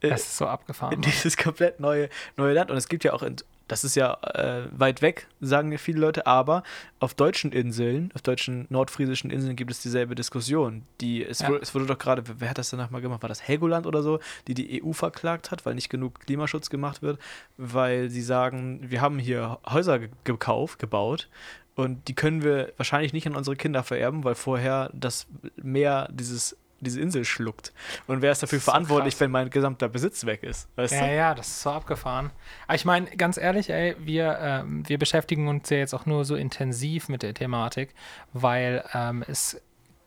[0.00, 1.00] äh, Das ist so abgefahren.
[1.00, 2.70] dieses komplett neue, neue Land.
[2.70, 3.36] Und es gibt ja auch, in,
[3.68, 6.62] das ist ja äh, weit weg, sagen ja viele Leute, aber
[7.00, 10.82] auf deutschen Inseln, auf deutschen nordfriesischen Inseln gibt es dieselbe Diskussion.
[11.00, 11.48] Die, es, Ja.
[11.48, 13.22] wurde, es wurde doch gerade, wer hat das danach mal gemacht?
[13.22, 17.02] War das Helgoland oder so, die die EU verklagt hat, weil nicht genug Klimaschutz gemacht
[17.02, 17.18] wird,
[17.56, 21.28] weil sie sagen, wir haben hier Häuser ge gekauft, gebaut.
[21.76, 26.56] Und die können wir wahrscheinlich nicht an unsere Kinder vererben, weil vorher das Meer dieses,
[26.84, 27.72] diese Insel schluckt.
[28.06, 29.20] Und wer ist dafür ist so verantwortlich, krass.
[29.22, 30.68] wenn mein gesamter Besitz weg ist?
[30.76, 31.14] Weißt Ja, du?
[31.16, 32.30] ja, das ist so abgefahren.
[32.68, 36.24] Aber ich meine, ganz ehrlich, ey, wir, ähm, wir beschäftigen uns ja jetzt auch nur
[36.24, 37.94] so intensiv mit der Thematik,
[38.32, 39.60] weil ähm, es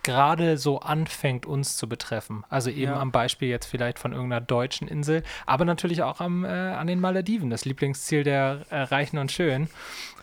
[0.03, 2.45] gerade so anfängt, uns zu betreffen.
[2.49, 2.99] Also eben Ja.
[2.99, 7.01] am Beispiel jetzt vielleicht von irgendeiner deutschen Insel, aber natürlich auch am, äh, an den
[7.01, 9.69] Malediven, das Lieblingsziel der äh, Reichen und Schönen.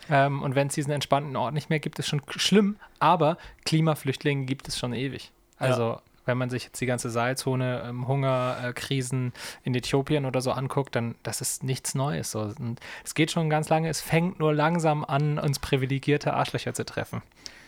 [0.09, 4.45] Ähm, und wenn es diesen entspannten Ort nicht mehr gibt, ist schon schlimm, aber Klimaflüchtlinge
[4.45, 5.31] gibt es schon ewig.
[5.57, 10.51] Also wenn man sich jetzt die ganze Seilzone, ähm, Hungerkrisen äh, in Äthiopien oder so
[10.51, 12.31] anguckt, dann das ist nichts Neues.
[12.31, 12.41] So.
[12.41, 16.85] Und es geht schon ganz lange, es fängt nur langsam an, uns privilegierte Arschlöcher zu
[16.85, 17.21] treffen.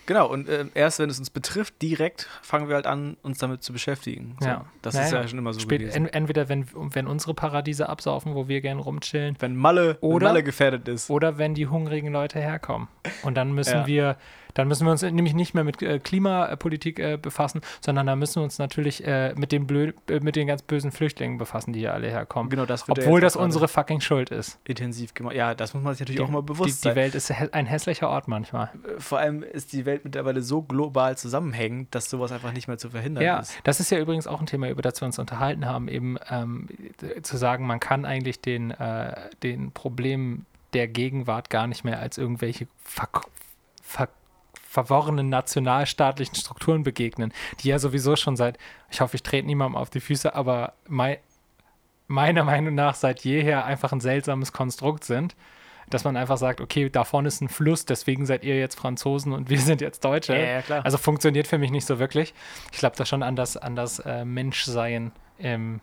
[0.05, 3.61] Genau, und ähm, erst wenn es uns betrifft, direkt fangen wir halt an, uns damit
[3.61, 4.37] zu beschäftigen.
[4.39, 4.65] So, Ja.
[4.81, 6.05] Das Ja, ist ja, schon immer so Spät, gewesen.
[6.05, 10.27] en, entweder wenn, wenn unsere Paradiese absaufen, wo wir gern rumchillen, Wenn Malle, wenn Oder-
[10.29, 11.09] Malle gefährdet ist.
[11.09, 12.87] oder wenn die hungrigen Leute herkommen.
[13.23, 13.87] Und dann müssen Ja.
[13.87, 14.17] wir,
[14.57, 18.35] dann müssen wir uns nämlich nicht mehr mit äh, Klimapolitik äh, befassen, sondern dann müssen
[18.37, 21.79] wir uns natürlich äh, mit den blöd, äh, mit den ganz bösen Flüchtlingen befassen, die
[21.79, 22.49] hier alle herkommen.
[22.49, 24.59] Genau, das wird ja Obwohl das unsere fucking Schuld ist.
[24.63, 25.35] intensiv gemacht.
[25.35, 26.95] Ja, das muss man sich natürlich Die- auch mal bewusst Die, die sein.
[26.95, 28.69] Welt ist ein hässlicher Ort manchmal.
[28.97, 32.89] Vor allem ist die Welt mittlerweile so global zusammenhängend, dass sowas einfach nicht mehr zu
[32.89, 33.53] verhindern Ja, ist.
[33.63, 36.67] das ist ja übrigens auch ein Thema, über das wir uns unterhalten haben, eben ähm,
[37.01, 41.99] äh, zu sagen, man kann eigentlich den, äh, den Problemen der Gegenwart gar nicht mehr
[41.99, 43.07] als irgendwelche ver
[43.81, 44.09] ver
[44.67, 48.57] verworrenen nationalstaatlichen Strukturen begegnen, die ja sowieso schon seit,
[48.89, 51.19] ich hoffe, ich trete niemandem auf die Füße, aber mei
[52.09, 55.35] meiner Meinung nach seit jeher einfach ein seltsames Konstrukt sind.
[55.89, 59.31] Dass man einfach sagt, okay, da vorne ist ein Fluss, deswegen seid ihr jetzt Franzosen
[59.31, 60.33] und wir sind jetzt Deutsche.
[60.33, 60.85] Ja, ja, klar.
[60.85, 62.33] Also funktioniert für mich nicht so wirklich.
[62.73, 65.79] Ich glaube da schon an das, an das äh, Menschsein ähm,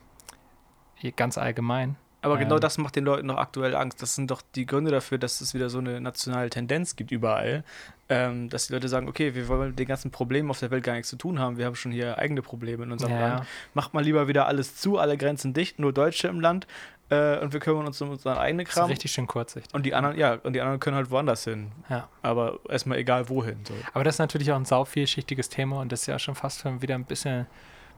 [1.17, 1.97] ganz allgemein.
[2.25, 2.61] Aber genau Ähm.
[2.61, 4.03] das macht den Leuten doch aktuell Angst.
[4.03, 7.63] Das sind doch die Gründe dafür, dass es wieder so eine nationale Tendenz gibt überall.
[8.09, 10.85] Ähm, dass die Leute sagen, okay, wir wollen mit den ganzen Problemen auf der Welt
[10.85, 11.57] gar nichts zu tun haben.
[11.57, 13.47] Wir haben schon hier eigene Probleme in unserem Ja, Land.
[13.73, 16.67] Macht mal lieber wieder alles zu, alle Grenzen dicht, nur Deutsche im Land.
[17.11, 18.91] Äh, und wir kümmern uns um unseren eigenen Das ist Kram.
[18.91, 19.73] richtig schön kurzsichtig.
[19.75, 21.71] Und die anderen, ja, und die anderen können halt woanders hin.
[21.89, 22.09] Ja.
[22.23, 23.59] Aber erstmal egal wohin.
[23.67, 23.75] So.
[23.93, 26.61] Aber das ist natürlich auch ein sau vielschichtiges Thema und das ist ja schon fast
[26.61, 27.47] schon wieder ein bisschen,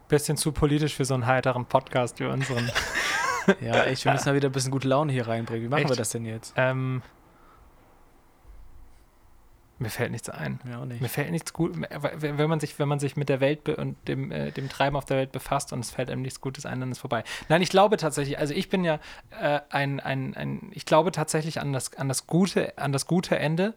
[0.08, 2.70] bisschen zu politisch für so einen heiteren Podcast wie unseren.
[3.60, 5.64] Ja, echt, wir müssen da wieder ein bisschen gute Laune hier reinbringen.
[5.64, 5.90] Wie machen Echt?
[5.90, 6.54] wir das denn jetzt?
[6.56, 7.02] ähm,
[9.78, 10.58] mir fällt nichts ein.
[10.74, 11.02] Auch nicht.
[11.02, 14.32] Mir fällt nichts gut, wenn man sich, wenn man sich mit der Welt und dem,
[14.32, 16.90] äh, dem Treiben auf der Welt befasst und es fällt einem nichts Gutes ein, dann
[16.90, 17.24] ist vorbei.
[17.50, 18.98] Nein, ich glaube tatsächlich, also ich bin ja
[19.38, 23.38] äh, ein, ein, ein, ich glaube tatsächlich an das, an das gute, an das gute
[23.38, 23.74] Ende.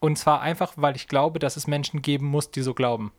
[0.00, 3.12] Und zwar einfach, weil ich glaube, dass es Menschen geben muss, die so glauben.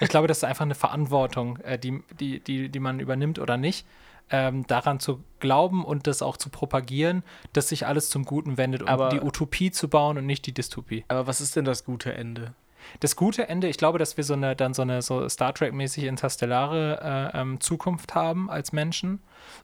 [0.00, 3.56] Ich glaube, das ist einfach eine Verantwortung, äh, die, die, die, die man übernimmt oder
[3.56, 3.86] nicht.
[4.30, 8.82] Ähm, daran zu glauben und das auch zu propagieren, dass sich alles zum Guten wendet,
[8.82, 11.04] um Aber- die Utopie zu bauen und nicht die Dystopie.
[11.08, 12.54] Aber was ist denn das gute Ende?
[13.00, 16.04] Das gute Ende, ich glaube, dass wir so eine, dann so eine so Star Trek-mäßig
[16.04, 19.20] interstellare äh, ähm, Zukunft haben als Menschen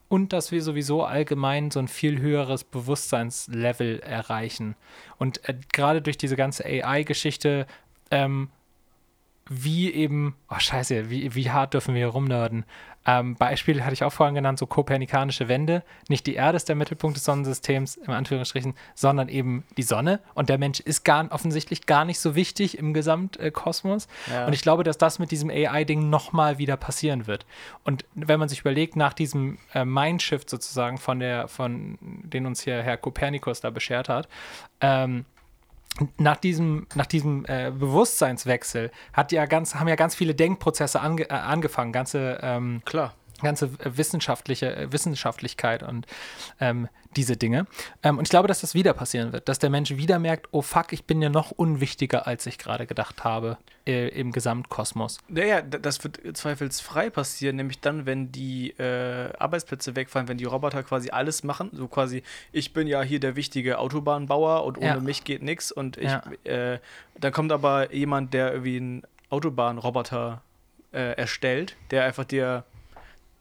[0.08, 4.76] und dass wir sowieso allgemein so ein viel höheres Bewusstseinslevel erreichen.
[5.18, 7.66] Und äh, gerade durch diese ganze AI-Geschichte,
[8.10, 8.50] ähm,
[9.50, 12.64] wie eben, oh scheiße, wie, wie hart dürfen wir hier rumnörden?
[13.08, 15.82] Ähm, Beispiel hatte ich auch vorhin genannt, so kopernikanische Wände.
[16.10, 20.20] Nicht die Erde ist der Mittelpunkt des Sonnensystems, im Anführungsstrichen, sondern eben die Sonne.
[20.34, 24.08] Und der Mensch ist gar, offensichtlich gar nicht so wichtig im Gesamtkosmos.
[24.30, 24.44] Ja.
[24.46, 27.46] Und ich glaube, dass das mit diesem AI-Ding nochmal wieder passieren wird.
[27.82, 32.60] Und wenn man sich überlegt, nach diesem äh, Mindshift sozusagen von der, von den uns
[32.60, 34.28] hier Herr Kopernikus da beschert hat,
[34.82, 35.24] ähm,
[36.18, 41.28] nach diesem, nach diesem äh, Bewusstseinswechsel hat ja ganz, haben ja ganz viele Denkprozesse ange,
[41.30, 43.14] äh, angefangen, ganze, ähm, Klar.
[43.42, 46.06] Ganze äh, wissenschaftliche äh, Wissenschaftlichkeit und
[46.60, 47.66] ähm, diese Dinge.
[48.02, 50.60] Ähm, und ich glaube, dass das wieder passieren wird, dass der Mensch wieder merkt, oh
[50.62, 55.18] fuck, ich bin ja noch unwichtiger, als ich gerade gedacht habe äh, im Gesamtkosmos.
[55.28, 60.82] Naja, das wird zweifelsfrei passieren, nämlich dann, wenn die äh, Arbeitsplätze wegfallen, wenn die Roboter
[60.82, 61.70] quasi alles machen.
[61.72, 62.22] So quasi,
[62.52, 65.00] ich bin ja hier der wichtige Autobahnbauer und ohne Ja.
[65.00, 65.72] mich geht nichts.
[65.72, 66.22] Und ich, Ja.
[66.44, 66.78] äh,
[67.18, 70.42] dann kommt aber jemand, der irgendwie einen Autobahnroboter
[70.92, 72.64] äh, erstellt, der einfach dir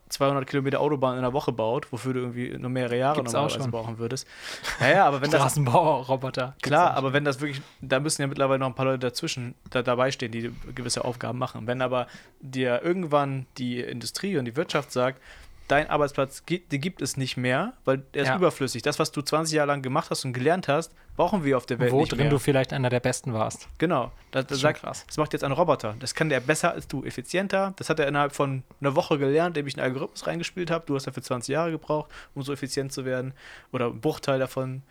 [0.08, 3.68] 200 Kilometer Autobahn in einer Woche baut, wofür du irgendwie nur mehrere Jahre Gibt's normalerweise
[3.68, 4.26] brauchen würdest.
[4.80, 6.54] Naja, aber wenn das Straßenbauroboter.
[6.62, 9.82] Klar, aber wenn das wirklich, da müssen ja mittlerweile noch ein paar Leute dazwischen da,
[9.82, 11.66] dabei stehen, die gewisse Aufgaben machen.
[11.66, 12.06] Wenn aber
[12.40, 15.20] dir irgendwann die Industrie und die Wirtschaft sagt,
[15.68, 18.36] dein Arbeitsplatz, gi- den gibt es nicht mehr, weil der ist Ja.
[18.36, 18.82] überflüssig.
[18.82, 21.78] Das, was du 20 Jahre lang gemacht hast und gelernt hast, brauchen wir auf der
[21.78, 22.30] Welt Wo nicht drin mehr.
[22.30, 23.68] du vielleicht einer der Besten warst.
[23.78, 24.10] genau.
[24.30, 25.04] Das, das, sagt, krass.
[25.06, 25.94] das macht jetzt ein Roboter.
[26.00, 27.72] Das kann der besser als du, effizienter.
[27.76, 30.84] Das hat er innerhalb von einer Woche gelernt, indem ich einen Algorithmus reingespielt habe.
[30.86, 33.32] Du hast dafür 20 Jahre gebraucht, um so effizient zu werden.
[33.72, 34.82] Oder ein Bruchteil davon.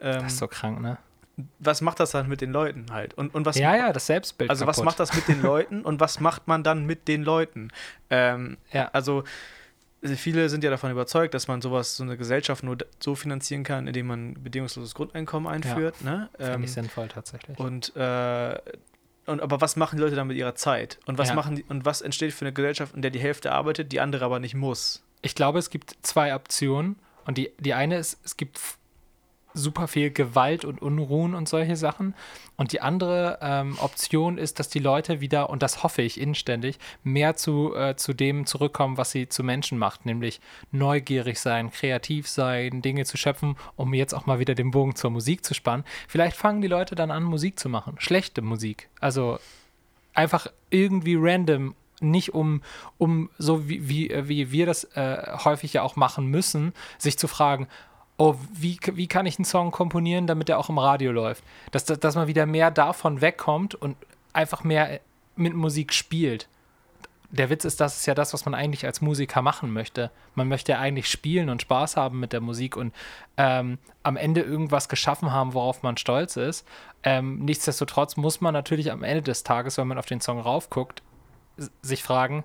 [0.00, 0.98] Ähm, Das ist so krank, ne?
[1.58, 3.14] was macht das dann mit den Leuten halt?
[3.14, 4.50] Und, und was, Ja, ja, das Selbstbild.
[4.50, 4.84] also was kaputt.
[4.86, 7.70] macht das mit den Leuten und was macht man dann mit den Leuten?
[8.10, 8.90] Ähm, Ja.
[8.92, 9.24] Also
[10.02, 13.86] viele sind ja davon überzeugt, dass man sowas, so eine Gesellschaft nur so finanzieren kann,
[13.86, 16.02] indem man bedingungsloses Grundeinkommen einführt.
[16.02, 16.28] Ne?
[16.36, 17.58] Finde Ähm, ich sinnvoll tatsächlich.
[17.58, 18.58] und, äh,
[19.26, 20.98] und aber was machen die Leute dann mit ihrer Zeit?
[21.06, 21.34] Und was Ja.
[21.34, 24.24] machen die, und was entsteht für eine Gesellschaft, in der die Hälfte arbeitet, die andere
[24.24, 25.02] aber nicht muss?
[25.22, 26.96] Ich glaube, es gibt zwei Optionen.
[27.26, 28.58] Und die, die eine ist, es gibt
[29.54, 32.14] super viel Gewalt und Unruhen und solche Sachen.
[32.56, 36.78] Und die andere ähm, Option ist, dass die Leute wieder, und das hoffe ich inständig,
[37.02, 42.28] mehr zu, äh, zu dem zurückkommen, was sie zu Menschen macht, nämlich neugierig sein, kreativ
[42.28, 45.84] sein, Dinge zu schöpfen, um jetzt auch mal wieder den Bogen zur Musik zu spannen.
[46.08, 47.96] Vielleicht fangen die Leute dann an, Musik zu machen.
[47.98, 48.88] Schlechte Musik.
[49.00, 49.38] Also
[50.14, 52.62] einfach irgendwie random, nicht um,
[52.98, 57.18] um so wie, wie, äh, wie wir das äh, häufig ja auch machen müssen, sich
[57.18, 57.68] zu fragen,
[58.20, 61.42] oh, wie, wie kann ich einen Song komponieren, damit er auch im Radio läuft?
[61.70, 63.96] Dass, dass, dass man wieder mehr davon wegkommt und
[64.34, 65.00] einfach mehr
[65.36, 66.46] mit Musik spielt.
[67.30, 70.10] Der Witz ist, das ist ja das, was man eigentlich als Musiker machen möchte.
[70.34, 72.92] Man möchte ja eigentlich spielen und Spaß haben mit der Musik und
[73.38, 76.66] ähm, am Ende irgendwas geschaffen haben, worauf man stolz ist.
[77.02, 81.02] Ähm, nichtsdestotrotz muss man natürlich am Ende des Tages, wenn man auf den Song raufguckt,
[81.80, 82.44] sich fragen,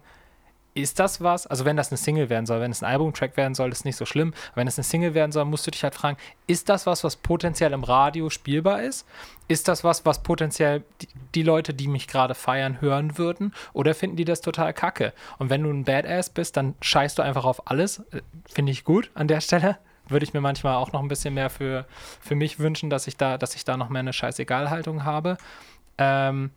[0.75, 1.47] ist das was?
[1.47, 3.95] Also wenn das eine Single werden soll, wenn es ein Albumtrack werden soll, ist nicht
[3.95, 4.33] so schlimm.
[4.55, 7.15] Wenn es eine Single werden soll, musst du dich halt fragen, ist das was, was
[7.15, 9.07] potenziell im Radio spielbar ist?
[9.47, 13.53] Ist das was, was potenziell die, die Leute, die mich gerade feiern, hören würden?
[13.71, 15.13] Oder finden die das total kacke?
[15.37, 17.99] Und wenn du ein Badass bist, dann scheißt du einfach auf alles.
[18.11, 19.77] Äh, Finde ich gut an der Stelle.
[20.09, 21.85] Würde ich mir manchmal auch noch ein bisschen mehr für,
[22.19, 25.37] für mich wünschen, dass ich da, dass ich da noch mehr eine Scheißegal-Haltung habe.
[25.97, 26.51] Ähm,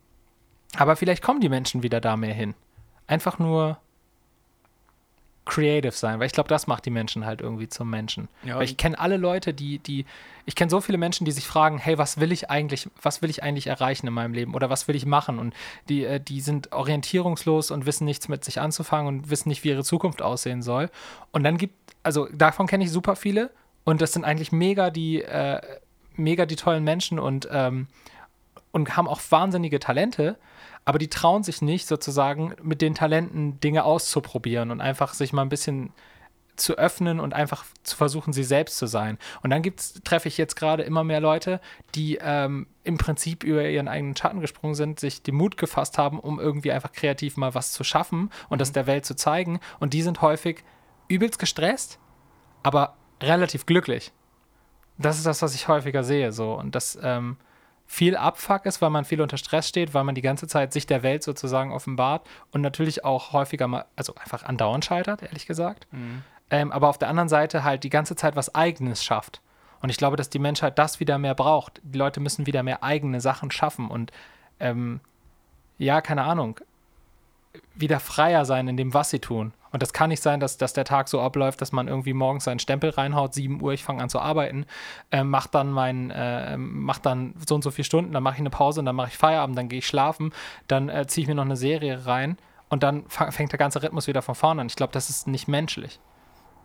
[0.76, 2.54] aber vielleicht kommen die Menschen wieder da mehr hin.
[3.06, 3.78] Einfach nur
[5.48, 8.28] creative sein, weil ich glaube, das macht die Menschen halt irgendwie zum Menschen.
[8.44, 10.04] Ja, weil ich kenne alle Leute, die, die,
[10.46, 13.30] ich kenne so viele Menschen, die sich fragen, hey, was will ich eigentlich, was will
[13.30, 15.38] ich eigentlich erreichen in meinem Leben oder was will ich machen?
[15.38, 15.54] Und
[15.88, 19.70] die, äh, die sind orientierungslos und wissen nichts mit sich anzufangen und wissen nicht, wie
[19.70, 20.90] ihre Zukunft aussehen soll.
[21.32, 23.50] Und dann gibt, also davon kenne ich super viele
[23.84, 25.60] und das sind eigentlich mega die, äh,
[26.14, 27.88] mega die tollen Menschen und, ähm,
[28.70, 30.36] und haben auch wahnsinnige Talente
[30.84, 35.42] aber die trauen sich nicht, sozusagen mit den Talenten Dinge auszuprobieren und einfach sich mal
[35.42, 35.92] ein bisschen
[36.58, 39.18] zu öffnen und einfach zu versuchen, sie selbst zu sein.
[39.42, 41.60] Und dann gibt's, treffe ich jetzt gerade immer mehr Leute,
[41.94, 46.18] die ähm, im Prinzip über ihren eigenen Schatten gesprungen sind, sich den Mut gefasst haben,
[46.20, 48.58] um irgendwie einfach kreativ mal was zu schaffen und mhm.
[48.58, 49.60] das der Welt zu zeigen.
[49.78, 50.64] Und die sind häufig
[51.08, 51.98] übelst gestresst,
[52.62, 54.12] aber relativ glücklich.
[54.98, 56.32] Das ist das, was ich häufiger sehe.
[56.32, 56.54] So.
[56.54, 57.36] Und das, ähm,
[57.90, 60.86] viel Abfuck ist, weil man viel unter Stress steht, weil man die ganze Zeit sich
[60.86, 65.86] der Welt sozusagen offenbart und natürlich auch häufiger mal, also einfach andauernd scheitert, ehrlich gesagt.
[65.90, 66.22] Mhm.
[66.50, 69.40] Ähm, aber auf der anderen Seite halt die ganze Zeit was Eigenes schafft.
[69.80, 71.80] Und ich glaube, dass die Menschheit das wieder mehr braucht.
[71.82, 74.12] Die Leute müssen wieder mehr eigene Sachen schaffen und
[74.60, 75.00] ähm,
[75.78, 76.60] ja, keine Ahnung,
[77.74, 79.54] wieder freier sein in dem, was sie tun.
[79.70, 82.44] Und das kann nicht sein, dass, dass der Tag so abläuft, dass man irgendwie morgens
[82.44, 84.66] seinen Stempel reinhaut, 7 Uhr, ich fange an zu arbeiten,
[85.10, 88.40] äh, macht dann mein, äh, macht dann so und so viele Stunden, dann mache ich
[88.40, 90.32] eine Pause und dann mache ich Feierabend, dann gehe ich schlafen,
[90.66, 94.06] dann äh, ziehe ich mir noch eine Serie rein und dann fängt der ganze Rhythmus
[94.06, 94.66] wieder von vorne an.
[94.66, 96.00] Ich glaube, das ist nicht menschlich.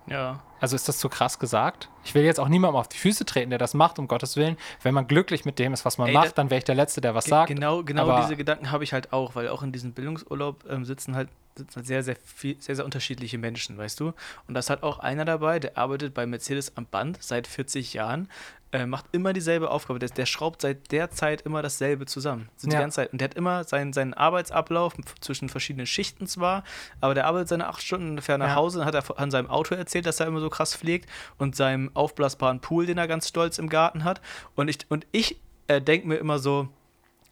[0.07, 0.41] Ja.
[0.59, 1.89] Also ist das zu krass gesagt?
[2.03, 4.57] Ich will jetzt auch niemandem auf die Füße treten, der das macht, um Gottes Willen.
[4.81, 7.01] Wenn man glücklich mit dem ist, was man Ey, macht, dann wäre ich der Letzte,
[7.01, 7.47] der was sagt.
[7.47, 11.15] Genau, genau diese Gedanken habe ich halt auch, weil auch in diesem Bildungsurlaub ähm, sitzen
[11.15, 11.29] halt
[11.75, 14.13] sehr, sehr viel, sehr, sehr unterschiedliche Menschen, weißt du?
[14.47, 17.93] Und da ist halt auch einer dabei, der arbeitet bei Mercedes am Band seit 40
[17.93, 18.27] Jahren,
[18.73, 19.99] äh, macht immer dieselbe Aufgabe.
[19.99, 22.49] Der, der, schraubt seit der Zeit immer dasselbe zusammen.
[22.57, 22.81] So die ja.
[22.81, 23.13] ganze Zeit.
[23.13, 26.63] Und der hat immer seinen, seinen Arbeitsablauf zwischen verschiedenen Schichten zwar,
[26.99, 28.55] aber der arbeitet seine acht Stunden, fährt nach ja.
[28.55, 31.55] Hause, dann hat er an seinem Auto erzählt, dass er immer so krass pflegt und
[31.55, 34.21] seinem aufblasbaren Pool, den er ganz stolz im Garten hat.
[34.55, 36.67] Und ich, und ich äh, denke mir immer so,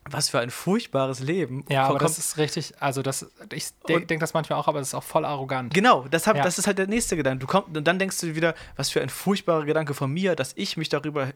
[0.09, 1.63] was für ein furchtbares Leben.
[1.69, 4.93] Ja, aber das ist richtig, also das, ich denke das manchmal auch, aber das ist
[4.95, 5.73] auch voll arrogant.
[5.73, 6.43] Genau, das, hab, ja.
[6.43, 7.39] das ist halt der nächste Gedanke.
[7.39, 10.53] Du komm, und dann denkst du wieder, was für ein furchtbarer Gedanke von mir, dass
[10.55, 11.29] ich mich darüber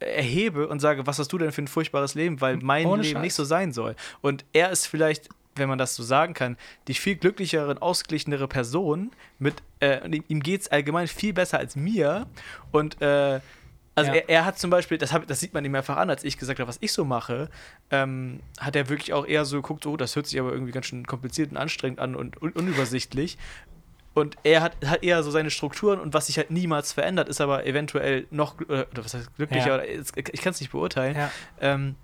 [0.00, 3.14] erhebe und sage, was hast du denn für ein furchtbares Leben, weil mein Ohne Leben
[3.14, 3.22] Scheiß.
[3.22, 3.94] nicht so sein soll.
[4.20, 8.48] Und er ist vielleicht, wenn man das so sagen kann, die viel glücklichere und ausgeglichenere
[8.48, 12.26] Person mit, äh, ihm geht es allgemein viel besser als mir
[12.70, 13.40] und äh,
[13.98, 14.18] also ja.
[14.18, 16.38] er, er, hat zum Beispiel, das, hab, das sieht man ihm einfach an, als ich
[16.38, 17.48] gesagt habe, was ich so mache,
[17.90, 20.86] ähm, hat er wirklich auch eher so geguckt, oh, das hört sich aber irgendwie ganz
[20.86, 23.38] schön kompliziert und anstrengend an und un unübersichtlich.
[24.14, 27.40] Und er hat, hat eher so seine Strukturen und was sich halt niemals verändert, ist
[27.40, 29.74] aber eventuell noch, oder was heißt glücklicher, ja.
[29.74, 31.16] oder ich kann es nicht beurteilen.
[31.16, 31.30] Ja.
[31.60, 31.94] Ähm,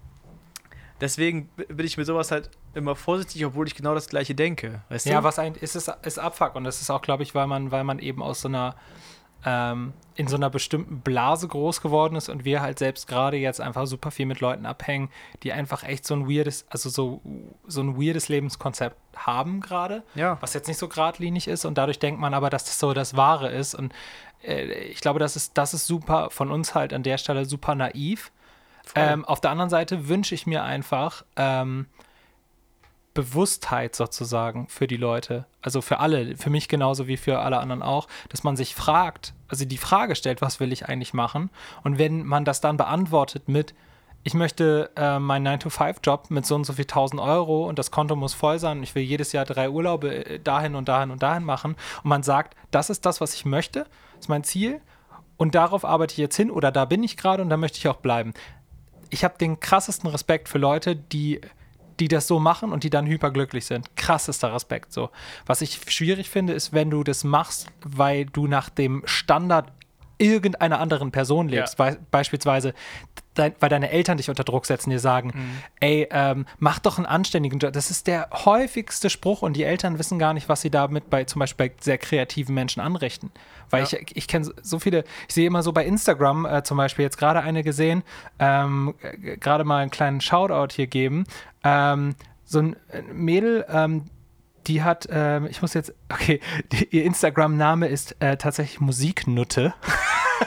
[1.01, 4.83] deswegen bin ich mit sowas halt immer vorsichtig, obwohl ich genau das Gleiche denke.
[4.91, 5.25] Weißt ja, du?
[5.25, 7.85] was ein, ist, ist, ist Abfuck und das ist auch, glaube ich, weil man, weil
[7.85, 8.77] man eben aus so einer
[9.45, 13.61] ähm, in so einer bestimmten Blase groß geworden ist und wir halt selbst gerade jetzt
[13.61, 15.11] einfach super viel mit Leuten abhängen,
[15.43, 17.21] die einfach echt so ein weirdes, also so,
[17.67, 20.39] so ein weirdes Lebenskonzept haben gerade, ja.
[20.41, 23.17] was jetzt nicht so geradlinig ist und dadurch denkt man aber, dass das so das
[23.17, 23.93] Wahre ist und
[24.43, 27.75] äh, ich glaube, das ist, das ist super von uns halt an der Stelle super
[27.75, 28.31] naiv.
[28.95, 31.87] Ähm, auf der anderen Seite wünsche ich mir einfach, ähm,
[33.15, 37.83] Bewusstheit sozusagen für die Leute, also für alle, für mich genauso wie für alle anderen
[37.83, 41.51] auch, dass man sich fragt, also die Frage stellt, was will ich eigentlich machen?
[41.85, 43.75] Und wenn man das dann beantwortet mit,
[44.25, 48.17] ich möchte äh, meinen 9-to-5-Job mit so und so viel 1000 Euro und das Konto
[48.17, 51.23] muss voll sein und ich will jedes Jahr drei Urlaube äh, dahin und dahin und
[51.23, 53.87] dahin machen und man sagt, das ist das, was ich möchte,
[54.19, 54.81] ist mein Ziel
[55.37, 57.87] und darauf arbeite ich jetzt hin oder da bin ich gerade und da möchte ich
[57.87, 58.33] auch bleiben.
[59.11, 61.41] Ich habe den krassesten Respekt für Leute, die
[62.01, 63.95] die das so machen und die dann hyperglücklich sind.
[63.97, 65.11] Krassester Respekt so.
[65.47, 69.73] Was ich schwierig finde, ist, wenn du das machst, weil du nach dem Standard
[70.19, 71.79] irgendeiner anderen Person lebst.
[71.79, 71.91] Ja.
[71.91, 72.75] Be beispielsweise,
[73.35, 75.63] dein, weil deine Eltern dich unter Druck setzen, dir sagen, mhm.
[75.81, 77.73] ey, ähm, mach doch einen anständigen Job.
[77.73, 81.25] Das ist der häufigste Spruch und die Eltern wissen gar nicht, was sie damit bei
[81.25, 83.31] zum Beispiel bei sehr kreativen Menschen anrichten.
[83.71, 83.99] Weil ja.
[84.01, 87.19] ich, ich kenne so viele, ich sehe immer so bei Instagram äh, zum Beispiel jetzt
[87.19, 88.03] gerade eine gesehen,
[88.39, 88.95] ähm,
[89.41, 91.25] gerade mal einen kleinen Shoutout hier geben.
[91.63, 92.77] Ähm, so ein
[93.13, 94.05] Mädel, ähm,
[94.67, 96.41] die hat, äh, ich muss jetzt, okay,
[96.73, 99.75] die, ihr Instagram-Name ist äh, tatsächlich Musiknutte.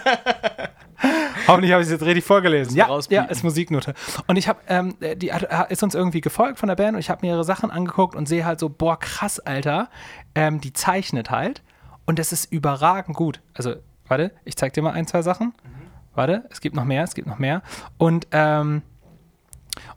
[1.47, 2.75] Hoffentlich habe ich es jetzt richtig vorgelesen.
[2.75, 3.93] Ja, ja, ist Musiknutte.
[4.27, 7.09] Und ich habe, ähm, die hat, ist uns irgendwie gefolgt von der Band und ich
[7.09, 9.89] habe mir ihre Sachen angeguckt und sehe halt so, boah, krass, Alter.
[10.35, 11.61] Ähm, die zeichnet halt
[12.05, 13.41] und das ist überragend gut.
[13.53, 13.75] Also,
[14.07, 15.47] warte, ich zeig dir mal ein, zwei Sachen.
[15.47, 15.87] Mhm.
[16.15, 17.61] Warte, es gibt noch mehr, es gibt noch mehr.
[17.97, 18.81] Und, ähm,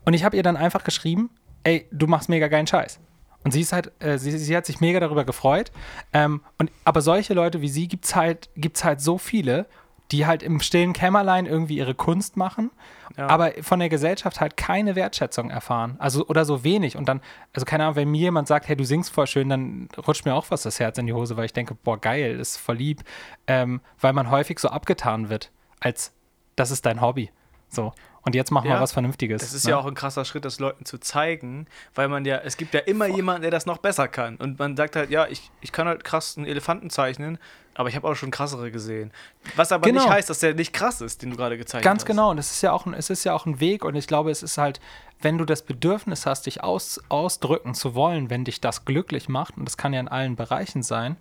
[0.05, 1.31] und ich habe ihr dann einfach geschrieben,
[1.63, 2.99] ey, du machst mega geilen Scheiß.
[3.43, 5.71] Und sie ist halt, äh, sie, sie hat sich mega darüber gefreut.
[6.13, 9.65] Ähm, und, aber solche Leute wie sie gibt es halt, gibt's halt so viele,
[10.11, 12.69] die halt im stillen Kämmerlein irgendwie ihre Kunst machen,
[13.17, 13.27] Ja.
[13.27, 15.95] aber von der Gesellschaft halt keine Wertschätzung erfahren.
[15.99, 16.97] Also, oder so wenig.
[16.97, 17.21] Und dann,
[17.53, 20.33] also keine Ahnung, wenn mir jemand sagt, hey, du singst voll schön, dann rutscht mir
[20.35, 23.03] auch was das Herz in die Hose, weil ich denke, boah, geil, ist voll lieb.
[23.47, 26.13] Ähm, weil man häufig so abgetan wird, als
[26.55, 27.31] das ist dein Hobby.
[27.69, 27.93] So.
[28.23, 29.41] Und jetzt mach Ja, mal was Vernünftiges.
[29.41, 29.71] Das ist ne?
[29.71, 32.81] ja auch ein krasser Schritt, das Leuten zu zeigen, weil man ja, es gibt ja
[32.81, 34.35] immer jemanden, der das noch besser kann.
[34.37, 37.39] Und man sagt halt, ja, ich, ich kann halt krass einen Elefanten zeichnen,
[37.73, 39.11] aber ich habe auch schon krassere gesehen.
[39.55, 40.01] Was aber Genau.
[40.03, 42.05] nicht heißt, dass der nicht krass ist, den du gerade gezeigt Ganz hast.
[42.05, 44.05] genau, und es ist ja auch ein, es ist ja auch ein Weg und ich
[44.07, 44.79] glaube, es ist halt,
[45.21, 49.57] wenn du das Bedürfnis hast, dich aus, ausdrücken zu wollen, wenn dich das glücklich macht,
[49.57, 51.15] und das kann ja in allen Bereichen sein,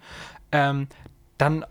[0.52, 0.88] ähm,
[1.38, 1.64] dann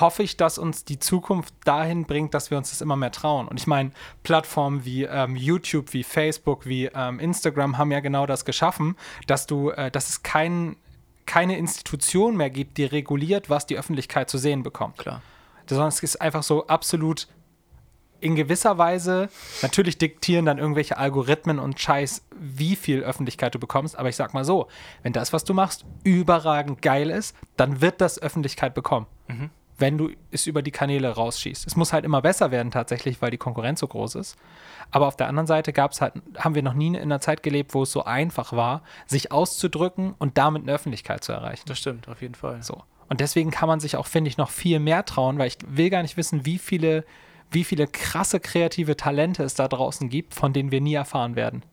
[0.00, 3.48] hoffe ich, dass uns die Zukunft dahin bringt, dass wir uns das immer mehr trauen.
[3.48, 3.90] Und ich meine,
[4.22, 9.46] Plattformen wie ähm, YouTube, wie Facebook, wie ähm, Instagram haben ja genau das geschaffen, dass
[9.46, 10.76] du, äh, dass es kein,
[11.26, 15.22] keine Institution mehr gibt, die reguliert, was die Öffentlichkeit zu sehen bekommt Klar.
[15.66, 17.28] sondern es ist einfach so absolut
[18.20, 19.28] in gewisser Weise,
[19.60, 24.32] natürlich diktieren dann irgendwelche Algorithmen und Scheiß, wie viel Öffentlichkeit du bekommst, aber ich sag
[24.32, 24.68] mal so,
[25.02, 29.06] wenn das, was du machst, überragend geil ist, dann wird das Öffentlichkeit bekommen.
[29.76, 31.66] Wenn du es über die Kanäle rausschießt.
[31.66, 34.36] Es muss halt immer besser werden tatsächlich, weil die Konkurrenz so groß ist.
[34.90, 37.74] Aber auf der anderen Seite gab's halt, haben wir noch nie in einer Zeit gelebt,
[37.74, 41.64] wo es so einfach war, sich auszudrücken und damit eine Öffentlichkeit zu erreichen.
[41.66, 42.62] Das stimmt, auf jeden Fall.
[42.62, 42.82] So.
[43.08, 45.90] Und deswegen kann man sich auch, finde ich, noch viel mehr trauen, weil ich will
[45.90, 47.04] gar nicht wissen, wie viele,
[47.50, 51.64] wie viele krasse kreative Talente es da draußen gibt, von denen wir nie erfahren werden.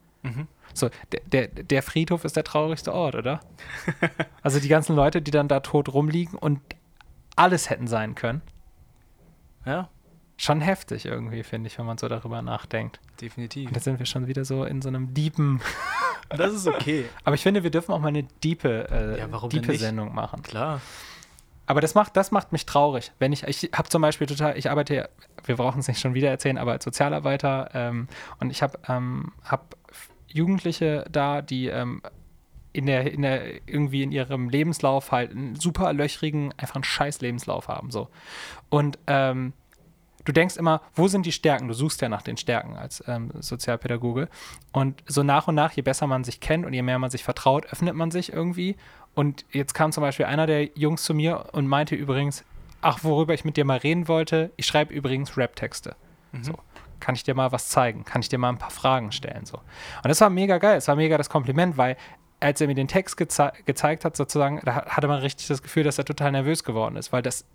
[0.74, 3.42] So, der, der, der Friedhof ist der traurigste Ort, oder?
[4.42, 6.60] also die ganzen Leute, die dann da tot rumliegen und
[7.36, 8.42] alles hätten sein können.
[9.66, 9.90] Ja,
[10.38, 13.00] Schon heftig irgendwie, finde ich, wenn man so darüber nachdenkt.
[13.22, 13.68] definitiv.
[13.68, 15.62] Und jetzt sind wir schon wieder so in so einem deepen.
[16.30, 17.06] Das ist okay.
[17.26, 19.78] Aber ich finde, wir dürfen auch mal eine diepe, äh, Ja, diepe?
[19.78, 20.42] Sendung machen.
[20.44, 20.80] Klar.
[21.66, 23.12] Aber das macht, das macht mich traurig.
[23.20, 25.10] Wenn ich, ich habe zum Beispiel total, ich arbeite, ja-
[25.44, 28.08] wir brauchen es nicht schon wieder erzählen, aber als Sozialarbeiter ähm,
[28.40, 29.76] und ich habe ähm, hab
[30.28, 32.02] Jugendliche da, die ähm,
[32.74, 37.22] in der, in der, irgendwie in ihrem Lebenslauf halt einen super löchrigen, einfach einen scheiß
[37.22, 37.92] Lebenslauf haben.
[37.92, 38.10] So.
[38.70, 39.54] Und ähm,
[40.26, 41.68] du denkst immer, wo sind die Stärken?
[41.68, 44.30] Du suchst ja nach den Stärken als ähm, Sozialpädagoge.
[44.72, 47.24] Und so nach und nach, je besser man sich kennt und je mehr man sich
[47.24, 48.78] vertraut, öffnet man sich irgendwie.
[49.14, 52.46] Und jetzt kam zum Beispiel einer der Jungs zu mir und meinte übrigens,
[52.82, 55.96] ach, worüber ich mit dir mal reden wollte, ich schreibe übrigens Rap-Texte.
[56.42, 56.54] So.
[57.00, 58.06] Kann ich dir mal was zeigen?
[58.06, 59.46] Kann ich dir mal ein paar Fragen stellen?
[59.46, 59.58] So.
[59.58, 60.78] Und das war mega geil.
[60.78, 61.98] Es war mega das Kompliment, weil
[62.42, 65.84] als er mir den Text geze gezeigt hat, sozusagen, da hatte man richtig das Gefühl,
[65.84, 67.46] dass er total nervös geworden ist, weil das,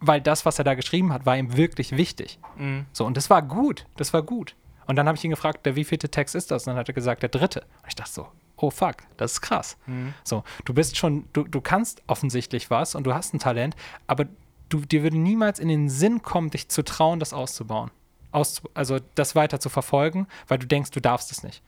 [0.00, 2.38] weil das, was er da geschrieben hat, war ihm wirklich wichtig.
[2.56, 2.86] Mhm.
[2.92, 3.86] So, und das war gut.
[3.96, 4.54] Das war gut.
[4.86, 6.66] Und dann habe ich ihn gefragt, der wievielte Text ist das?
[6.66, 7.60] Und dann hat er gesagt, der dritte.
[7.60, 9.76] Und ich dachte so, oh fuck, das ist krass.
[10.24, 13.74] So, du bist schon, du, du kannst offensichtlich was und du hast ein Talent,
[14.06, 14.26] aber
[14.68, 17.90] du, dir würde niemals in den Sinn kommen, dich zu trauen, das auszubauen.
[18.30, 21.62] Auszu also das weiter zu verfolgen, weil du denkst, du darfst es nicht.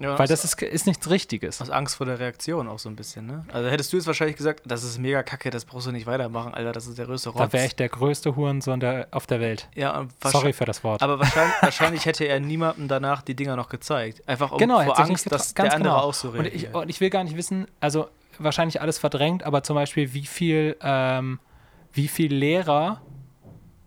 [0.00, 1.60] Ja, Weil das ist, ist nichts Richtiges.
[1.60, 3.44] aus Angst vor der Reaktion auch so ein bisschen, ne?
[3.52, 6.54] Also hättest du jetzt wahrscheinlich gesagt, das ist mega kacke, das brauchst du nicht weitermachen,
[6.54, 7.38] Alter, das ist der größte Rotz.
[7.38, 9.68] Da wäre ich der größte Hurensohn der, auf der Welt.
[9.74, 11.02] ja, und Sorry für das Wort.
[11.02, 14.26] Aber wahrscheinlich, wahrscheinlich hätte er niemandem danach die Dinger noch gezeigt.
[14.28, 16.74] Einfach um genau, vor Angst, dass der andere auch so und ich, reagiert.
[16.74, 18.08] und ich will gar nicht wissen, also
[18.38, 21.40] wahrscheinlich alles verdrängt, aber zum Beispiel, wie viel, ähm,
[21.92, 23.02] wie viel Lehrer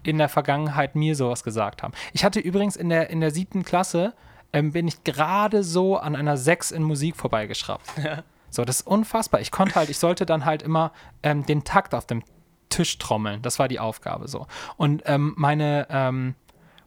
[0.04, 1.93] in der Vergangenheit mir sowas gesagt haben.
[2.13, 4.13] Ich hatte übrigens in der, in der siebten Klasse,
[4.53, 7.85] ähm, bin ich gerade so an einer Sechs in Musik vorbeigeschraubt.
[8.53, 9.39] So, das ist unfassbar.
[9.39, 10.91] Ich konnte halt, ich sollte dann halt immer
[11.23, 12.21] ähm, den Takt auf dem
[12.67, 13.41] Tisch trommeln.
[13.41, 14.45] Das war die Aufgabe so.
[14.75, 16.35] Und ähm, meine, ähm,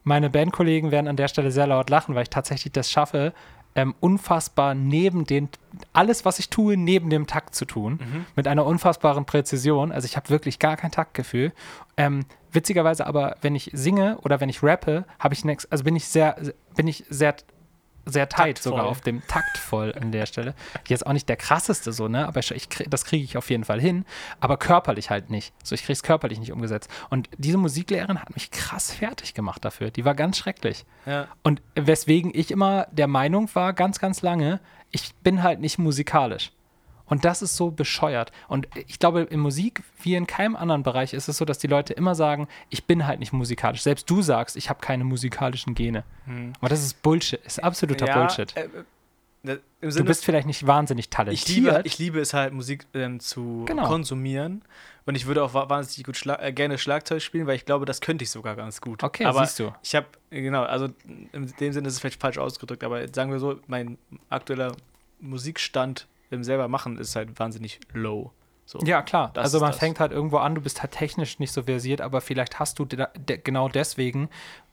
[0.03, 3.33] meine Bandkollegen werden an der Stelle sehr laut lachen, weil ich tatsächlich das schaffe,
[3.75, 5.49] ähm, unfassbar neben den,
[5.93, 7.99] alles, was ich tue, neben dem Takt zu tun,
[8.37, 9.91] mit einer unfassbaren Präzision.
[9.91, 11.53] Also ich habe wirklich gar kein Taktgefühl.
[11.97, 15.97] Ähm, witzigerweise aber, wenn ich singe oder wenn ich rappe, habe ich nix, also bin
[15.97, 16.37] ich sehr,
[16.77, 17.35] bin ich sehr
[18.07, 18.73] sehr tight Taktvoll.
[18.73, 20.55] sogar auf dem taktvoll an der Stelle.
[20.89, 22.27] Jetzt auch nicht der krasseste so, ne?
[22.29, 24.05] Aber ich, ich, krieg- das kriege ich auf jeden Fall hin,
[24.41, 25.53] aber körperlich halt nicht.
[25.63, 26.91] So, ich kriege es körperlich nicht umgesetzt.
[27.11, 29.91] Und diese Musiklehrerin hat mich krass fertig gemacht dafür.
[29.91, 30.85] Die war ganz schrecklich.
[31.07, 31.29] ja.
[31.43, 36.53] Und weswegen ich immer der Meinung war, ganz, ganz lange, ich bin halt nicht musikalisch.
[37.07, 38.33] Und das ist so bescheuert.
[38.49, 41.67] Und ich glaube, in Musik, wie in keinem anderen Bereich, ist es so, dass die
[41.67, 43.83] Leute immer sagen, ich bin halt nicht musikalisch.
[43.83, 46.05] Selbst du sagst, ich habe keine musikalischen Gene.
[46.61, 48.57] Aber das ist Bullshit, ist absoluter ja, Bullshit.
[48.57, 48.69] Äh,
[49.47, 51.87] äh, im Du bist vielleicht nicht wahnsinnig ich, liebe, talentiert.
[51.87, 53.87] ich liebe es halt, Musik ähm, zu Genau.
[53.87, 54.63] konsumieren.
[55.05, 57.85] Und ich würde auch wa- wahnsinnig gut Schla äh, gerne Schlagzeug spielen, weil ich glaube,
[57.85, 59.03] das könnte ich sogar ganz gut.
[59.03, 59.75] Okay, aber siehst du.
[59.83, 60.89] Ich habe, genau, also
[61.33, 63.99] in dem Sinne ist es vielleicht falsch ausgedrückt, aber sagen wir so, mein
[64.31, 64.73] aktueller
[65.21, 68.33] Musikstand im selber machen ist halt wahnsinnig low.
[68.67, 68.79] So.
[68.81, 69.33] Ja, klar.
[69.37, 72.59] Also man fängt halt irgendwo an, du bist halt technisch nicht so versiert, aber vielleicht
[72.59, 74.29] hast du de de genau deswegen,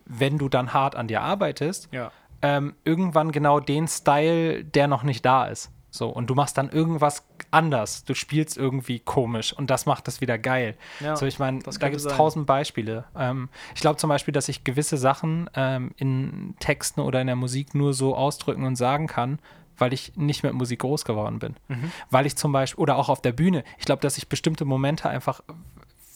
[0.06, 2.12] wenn du dann hart an dir arbeitest, Ja.
[2.42, 5.72] ähm, irgendwann genau den Style, der noch nicht da ist.
[5.94, 8.06] So, und du machst dann irgendwas anders.
[8.06, 10.78] Du spielst irgendwie komisch und das macht das wieder geil.
[11.02, 13.04] Ja, so, ich meine, da gibt es tausend Beispiele.
[13.14, 17.36] Ähm, ich glaube zum Beispiel, dass ich gewisse Sachen ähm, in Texten oder in der
[17.36, 19.40] Musik nur so ausdrücken und sagen kann,
[19.82, 21.56] weil ich nicht mit Musik groß geworden bin.
[21.68, 21.92] Mhm.
[22.10, 25.10] Weil ich zum Beispiel, oder auch auf der Bühne, ich glaube, dass ich bestimmte Momente
[25.10, 25.42] einfach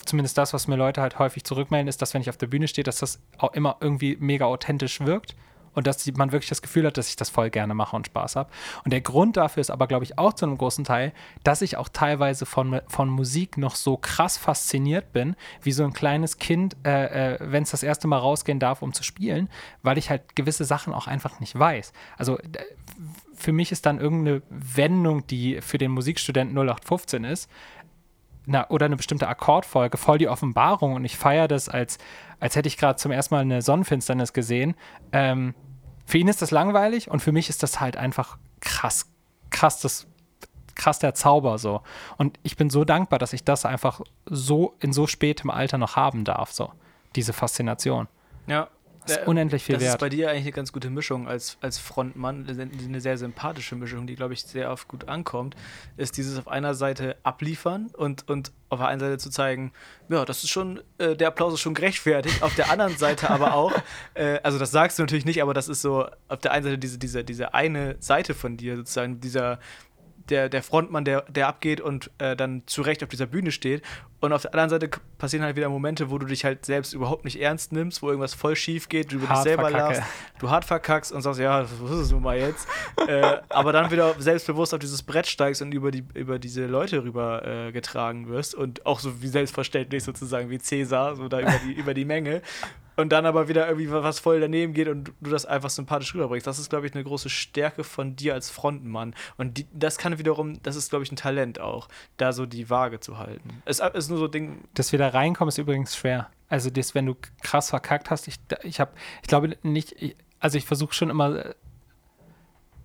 [0.06, 2.68] zumindest das, was mir Leute halt häufig zurückmelden, ist, dass wenn ich auf der Bühne
[2.68, 5.36] stehe, dass das auch immer irgendwie mega authentisch wirkt
[5.76, 8.36] und dass man wirklich das Gefühl hat, dass ich das voll gerne mache und Spaß
[8.38, 8.50] habe.
[8.84, 11.14] Und der Grund dafür ist aber, glaube ich, auch zu einem großen Teil,
[11.44, 15.94] dass ich auch teilweise von, von Musik noch so krass fasziniert bin, wie so ein
[15.94, 19.50] kleines Kind, äh, äh, wenn es das erste Mal rausgehen darf, um zu spielen,
[19.84, 21.92] weil ich halt gewisse Sachen auch einfach nicht weiß.
[22.18, 22.40] Also
[23.36, 27.50] für mich ist dann irgendeine Wendung, die für den Musikstudenten 0815 ist,
[28.46, 31.98] na, oder eine bestimmte Akkordfolge, voll die Offenbarung und ich feiere das, als,
[32.40, 34.76] als hätte ich gerade zum ersten Mal eine Sonnenfinsternis gesehen.
[35.12, 35.56] Ähm,
[36.06, 39.12] für ihn ist das langweilig und für mich ist das halt einfach krass,
[39.50, 40.08] krass, das,
[40.76, 41.82] krass der Zauber so.
[42.18, 45.96] Und ich bin so dankbar, dass ich das einfach so in so spätem Alter noch
[45.96, 46.72] haben darf, so.
[47.16, 48.08] Diese Faszination.
[48.46, 48.68] Ja.
[49.06, 49.94] Das ist Äh, unendlich viel das wert.
[49.96, 53.76] ist bei dir eigentlich eine ganz gute Mischung als, als Frontmann, eine eine sehr sympathische
[53.76, 55.56] Mischung, die, glaube ich, sehr oft gut ankommt,
[55.98, 59.72] ist dieses auf einer Seite abliefern und, und auf der einen Seite zu zeigen,
[60.10, 63.54] ja, das ist schon, äh, der Applaus ist schon gerechtfertigt, auf der anderen Seite aber
[63.54, 63.74] auch,
[64.16, 66.78] äh, also das sagst du natürlich nicht, aber das ist so auf der einen Seite
[66.78, 69.60] diese, diese, diese eine Seite von dir, sozusagen dieser,
[70.30, 73.82] der, der Frontmann, der, der abgeht und äh, dann zu Recht auf dieser Bühne steht.
[74.20, 77.26] Und auf der anderen Seite passieren halt wieder Momente, wo du dich halt selbst überhaupt
[77.26, 79.98] nicht ernst nimmst, wo irgendwas voll schief geht, du über dich selber verkacke.
[79.98, 82.68] lachst, du hart verkackst und sagst, ja, das ist es nun mal jetzt.
[83.08, 87.04] äh, aber dann wieder selbstbewusst auf dieses Brett steigst und über, die, über diese Leute
[87.04, 91.60] rüber äh, getragen wirst und auch so wie selbstverständlich sozusagen wie Cäsar, so da über
[91.66, 92.42] die, über die Menge.
[92.96, 96.48] Und dann aber wieder irgendwie was voll daneben geht und du das einfach sympathisch rüberbringst.
[96.48, 99.14] Das ist, glaube ich, eine große Stärke von dir als Frontmann.
[99.38, 102.70] Und die, das kann wiederum, das ist, glaube ich, ein Talent auch, da so die
[102.70, 103.62] Waage zu halten.
[103.66, 106.30] Es ist nur so ein Ding, Das wieder reinkommen ist übrigens schwer.
[106.48, 108.92] Also das, wenn du krass verkackt hast, ich, ich habe,
[109.22, 111.56] ich glaube nicht, ich, also ich versuche schon immer äh,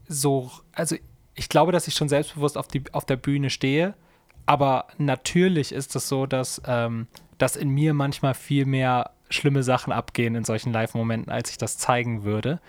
[0.08, 0.96] so, also
[1.34, 3.94] ich glaube, dass ich schon selbstbewusst auf, die, auf der Bühne stehe,
[4.46, 7.06] aber natürlich ist es so, dass, ähm,
[7.38, 11.78] dass in mir manchmal viel mehr schlimme Sachen abgehen in solchen Live-Momenten, als ich das
[11.78, 12.60] zeigen würde.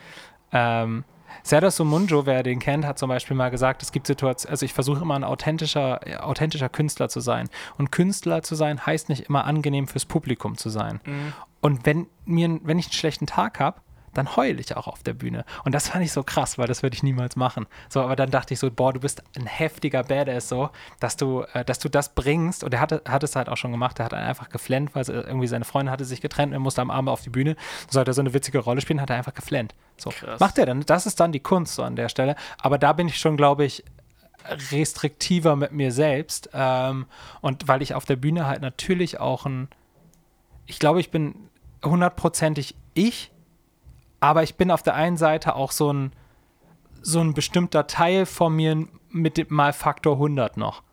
[0.51, 1.03] Ähm,
[1.43, 4.74] Serdar Sumunjo, wer den kennt, hat zum Beispiel mal gesagt, es gibt Situationen, also ich
[4.74, 7.49] versuche immer ein authentischer, authentischer Künstler zu sein.
[7.78, 10.99] Und Künstler zu sein heißt nicht immer angenehm fürs Publikum zu sein.
[11.62, 13.82] Und wenn, mir, wenn ich einen schlechten Tag habe,
[14.14, 15.45] dann heule ich auch auf der Bühne.
[15.64, 17.68] Und das fand ich so krass, weil das würde ich niemals machen.
[17.89, 21.43] So, aber dann dachte ich so, boah, du bist ein heftiger Badass so, dass du,
[21.53, 22.64] äh, dass du das bringst.
[22.64, 23.99] Und er hatte, hat es halt auch schon gemacht.
[23.99, 26.91] Er hat einfach geflennt, weil irgendwie seine Freundin hatte sich getrennt und er musste am
[26.91, 27.55] Abend auf die Bühne.
[27.89, 29.76] Sollte er so eine witzige Rolle spielen, hat er einfach geflennt.
[29.97, 30.39] So, Krass.
[30.39, 30.82] macht er dann.
[30.82, 32.36] Das ist dann die Kunst so an der Stelle.
[32.57, 33.84] Aber da bin ich schon, glaube ich,
[34.72, 36.49] restriktiver mit mir selbst.
[36.53, 37.05] Ähm,
[37.41, 39.70] und weil ich auf der Bühne halt natürlich auch ein,
[40.66, 41.36] ich glaube, ich bin
[41.84, 43.31] hundertprozentig ich,
[44.22, 46.14] aber ich bin auf der einen Seite auch so ein,
[47.02, 50.84] so ein bestimmter Teil von mir mit dem mal Faktor 100 noch.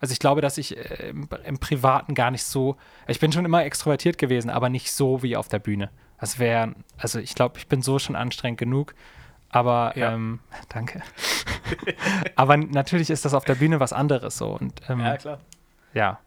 [0.00, 2.76] Also ich glaube, dass ich äh, im, im Privaten gar nicht so,
[3.08, 5.90] ich bin schon immer extrovertiert gewesen, aber nicht so wie auf der Bühne.
[6.20, 8.94] Das wäre, also ich glaube, ich bin so schon anstrengend genug,
[9.50, 10.12] aber Ja.
[10.14, 11.02] ähm, danke.
[12.36, 15.40] aber natürlich ist das auf der Bühne was anderes so und ähm, ja klar.
[15.94, 16.20] ja,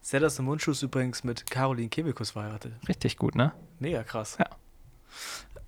[0.00, 2.72] Sellers Mundschuh ist übrigens mit Caroline Kebekus verheiratet.
[2.88, 3.52] richtig gut, ne?
[3.80, 4.38] Mega krass.
[4.40, 4.46] Ja.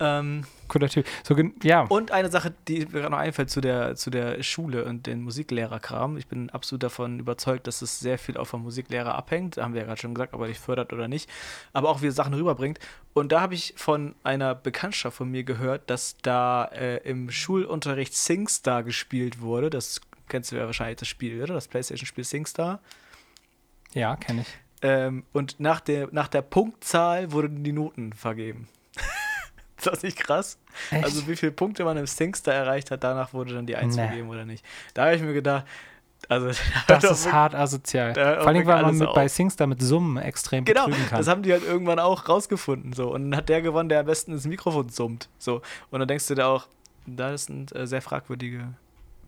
[0.00, 1.06] Ähm, Cooler Typ.
[1.24, 1.82] So, ja.
[1.82, 5.22] und eine Sache, die mir gerade noch einfällt zu der, zu der Schule und den
[5.22, 6.16] Musiklehrerkram.
[6.16, 9.58] Ich bin absolut davon überzeugt, dass es sehr viel auch vom Musiklehrer abhängt.
[9.58, 11.28] Haben wir ja gerade schon gesagt, ob er dich fördert oder nicht.
[11.72, 12.78] Aber auch wie er Sachen rüberbringt.
[13.12, 18.14] Und da habe ich von einer Bekanntschaft von mir gehört, dass da äh, im Schulunterricht
[18.14, 19.70] SingStar gespielt wurde.
[19.70, 21.54] Das kennst du ja wahrscheinlich das Spiel, oder?
[21.54, 22.80] Das Playstation-Spiel SingStar.
[23.92, 24.58] Ja, kenne ich.
[24.82, 28.68] Ähm, und nach der, nach der Punktzahl wurden die Noten vergeben.
[29.84, 30.58] ist das nicht krass?
[30.90, 31.04] Echt?
[31.04, 34.06] Also wie viele Punkte man im Singstar erreicht hat, danach wurde dann die Eins Nee.
[34.06, 34.64] vergeben oder nicht.
[34.94, 35.64] Da habe ich mir gedacht,
[36.28, 36.50] also
[36.86, 38.14] Das ist hart asozial.
[38.14, 39.14] Vor allem, weil man mit, auf.
[39.14, 41.18] bei Singstar mit Summen extrem Genau, betrügen kann.
[41.18, 42.92] das haben die halt irgendwann auch rausgefunden.
[42.92, 43.12] So.
[43.12, 45.28] Und dann hat der gewonnen, der am besten ins Mikrofon summt.
[45.38, 45.62] So.
[45.90, 46.66] Und dann denkst du dir auch,
[47.06, 48.74] das sind äh, sehr fragwürdige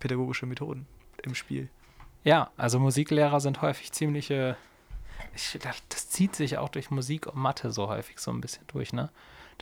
[0.01, 0.87] pädagogische Methoden
[1.23, 1.69] im Spiel.
[2.25, 4.57] Ja, also Musiklehrer sind häufig ziemliche.
[5.35, 5.59] Ich,
[5.89, 9.11] das, zieht sich auch durch Musik und Mathe so häufig so ein bisschen durch, ne?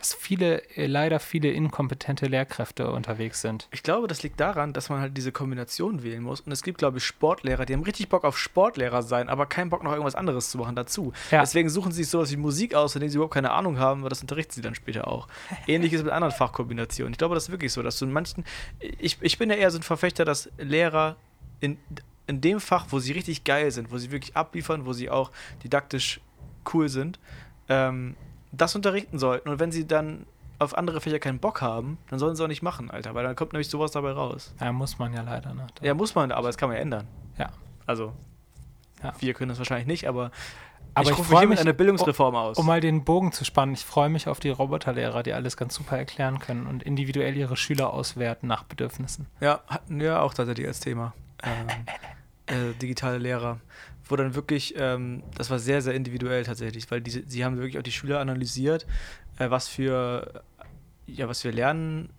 [0.01, 3.67] dass viele, äh, leider viele inkompetente Lehrkräfte unterwegs sind.
[3.71, 6.41] Ich glaube, das liegt daran, dass man halt diese Kombination wählen muss.
[6.41, 9.69] Und es gibt, glaube ich, Sportlehrer, die haben richtig Bock auf Sportlehrer sein, aber keinen
[9.69, 11.13] Bock noch irgendwas anderes zu machen dazu.
[11.29, 11.41] Ja.
[11.41, 14.01] Deswegen suchen sie sich sowas wie Musik aus, von denen sie überhaupt keine Ahnung haben,
[14.01, 15.27] weil das unterrichten sie dann später auch.
[15.67, 17.13] Ähnliches mit anderen Fachkombinationen.
[17.13, 18.43] Ich glaube, das ist wirklich so, dass du in manchen.
[18.79, 21.15] Ich, ich bin ja eher so ein Verfechter, dass Lehrer
[21.59, 21.77] in,
[22.31, 25.31] in dem Fach, wo sie richtig geil sind, wo sie wirklich abliefern, wo sie auch
[25.63, 26.19] didaktisch
[26.73, 27.19] cool sind,
[27.69, 28.15] ähm,
[28.51, 29.49] das unterrichten sollten.
[29.49, 30.25] Und wenn sie dann
[30.59, 33.35] auf andere Fächer keinen Bock haben, dann sollen sie auch nicht machen, Alter, weil dann
[33.35, 34.53] kommt nämlich sowas dabei raus.
[34.59, 35.53] Ja, muss man ja leider.
[35.53, 35.67] Ne?
[35.81, 37.07] Ja, muss man, aber das kann man ja ändern.
[37.37, 37.49] Ja.
[37.87, 38.13] Also,
[39.03, 39.13] Ja.
[39.19, 40.29] wir können das wahrscheinlich nicht, aber,
[40.93, 42.57] Aber ich rufe freu hiermit mich- eine Bildungsreform aus.
[42.57, 45.73] Um mal den Bogen zu spannen, ich freue mich auf die Roboterlehrer, die alles ganz
[45.73, 49.25] super erklären können und individuell ihre Schüler auswerten nach Bedürfnissen.
[49.39, 51.13] Ja, hatten wir auch tatsächlich als Thema.
[51.43, 51.65] Ähm,
[52.51, 53.59] äh, digitale Lehrer.
[54.03, 57.77] Wo dann wirklich, ähm, das war sehr, sehr individuell tatsächlich, weil diese, sie haben wirklich
[57.77, 58.85] auch die Schüler analysiert,
[59.39, 60.43] äh, was für,
[61.07, 62.09] ja, was wir lernen,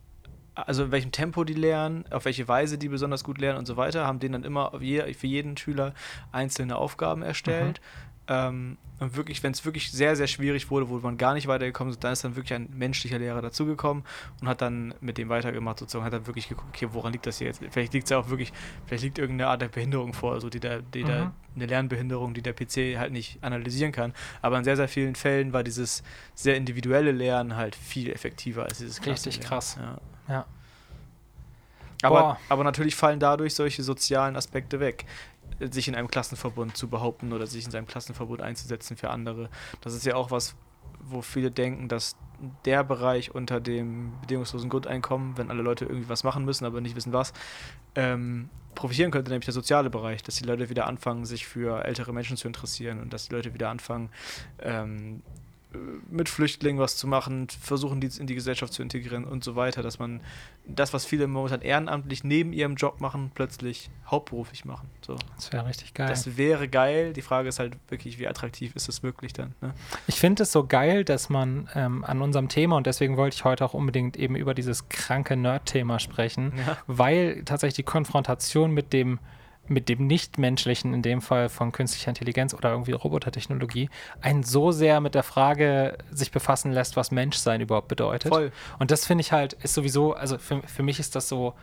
[0.55, 3.77] also in welchem Tempo die lernen, auf welche Weise die besonders gut lernen und so
[3.77, 5.95] weiter, haben denen dann immer auf je, für jeden Schüler
[6.31, 7.81] einzelne Aufgaben erstellt.
[8.29, 11.93] Ähm, und wirklich, wenn es wirklich sehr, sehr schwierig wurde, wo man gar nicht weitergekommen
[11.93, 14.05] ist, dann ist dann wirklich ein menschlicher Lehrer dazugekommen
[14.41, 17.39] und hat dann mit dem weitergemacht sozusagen, hat dann wirklich geguckt, okay, woran liegt das
[17.39, 17.61] hier jetzt?
[17.71, 18.53] Vielleicht liegt es ja auch wirklich,
[18.87, 21.33] vielleicht liegt irgendeine Art der Behinderung vor, also die der, die Mhm.
[21.57, 24.15] eine Lernbehinderung, die der PC halt nicht analysieren kann.
[24.41, 26.03] Aber in sehr, sehr vielen Fällen war dieses
[26.35, 29.77] sehr individuelle Lernen halt viel effektiver als dieses Richtig krass.
[29.81, 29.99] Ja.
[30.29, 30.47] Ja.
[32.03, 32.39] Aber, Boah.
[32.49, 35.05] aber natürlich fallen dadurch solche sozialen Aspekte weg.
[35.61, 39.49] Sich in einem Klassenverbund zu behaupten oder sich in seinem Klassenverbund einzusetzen für andere.
[39.81, 40.55] Das ist ja auch was,
[41.01, 42.17] wo viele denken, dass
[42.65, 46.97] der Bereich unter dem bedingungslosen Grundeinkommen, wenn alle Leute irgendwie was machen müssen, aber nicht
[46.97, 47.33] wissen was,
[47.95, 52.13] ähm, profitieren könnte, nämlich der soziale Bereich, dass die Leute wieder anfangen, sich für ältere
[52.13, 54.11] Menschen zu interessieren und dass die Leute wieder anfangen,
[54.61, 55.23] ähm,
[56.11, 59.83] mit Flüchtlingen was zu machen, versuchen, die in die Gesellschaft zu integrieren und so weiter,
[59.83, 60.21] dass man
[60.67, 64.89] das, was viele momentan ehrenamtlich neben ihrem Job machen, plötzlich hauptberuflich machen.
[65.05, 65.17] So.
[65.37, 66.09] Das wäre richtig geil.
[66.09, 67.13] Das wäre geil.
[67.13, 69.55] Die Frage ist halt wirklich, wie attraktiv ist es möglich dann?
[69.61, 69.73] Ne?
[70.07, 73.45] Ich finde es so geil, dass man ähm, an unserem Thema, und deswegen wollte ich
[73.45, 76.77] heute auch unbedingt eben über dieses kranke Nerd-Thema sprechen, Ja.
[76.87, 79.19] weil tatsächlich die Konfrontation mit dem,
[79.73, 85.01] mit dem Nichtmenschlichen, in dem Fall von künstlicher Intelligenz oder irgendwie Robotertechnologie, einen so sehr
[85.01, 88.33] mit der Frage sich befassen lässt, was Menschsein überhaupt bedeutet.
[88.33, 88.53] Voll.
[88.79, 91.55] Und das finde ich halt, ist sowieso, also für, für mich ist das so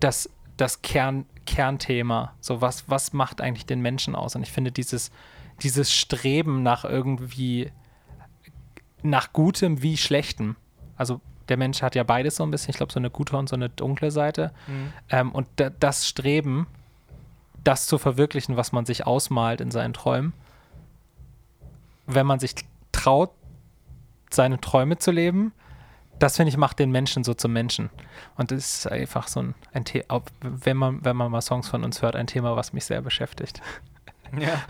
[0.00, 2.34] das, das Kern, Kernthema.
[2.40, 4.34] So, was, was macht eigentlich den Menschen aus?
[4.34, 5.10] Und ich finde dieses,
[5.62, 7.70] dieses Streben nach irgendwie,
[9.02, 10.56] nach Gutem wie Schlechtem.
[10.96, 13.48] Also der Mensch hat ja beides so ein bisschen, ich glaube, so eine gute und
[13.48, 14.52] so eine dunkle Seite.
[14.66, 14.92] Mhm.
[15.10, 16.66] Ähm, und da, das Streben,
[17.64, 20.32] das zu verwirklichen, was man sich ausmalt in seinen Träumen,
[22.06, 22.54] wenn man sich
[22.92, 23.30] traut,
[24.30, 25.52] seine Träume zu leben,
[26.18, 27.90] das finde ich macht den Menschen so zum Menschen.
[28.36, 31.84] Und das ist einfach so ein, ein Thema, wenn man, wenn man mal Songs von
[31.84, 33.60] uns hört, ein Thema, was mich sehr beschäftigt.
[34.40, 34.62] Ja.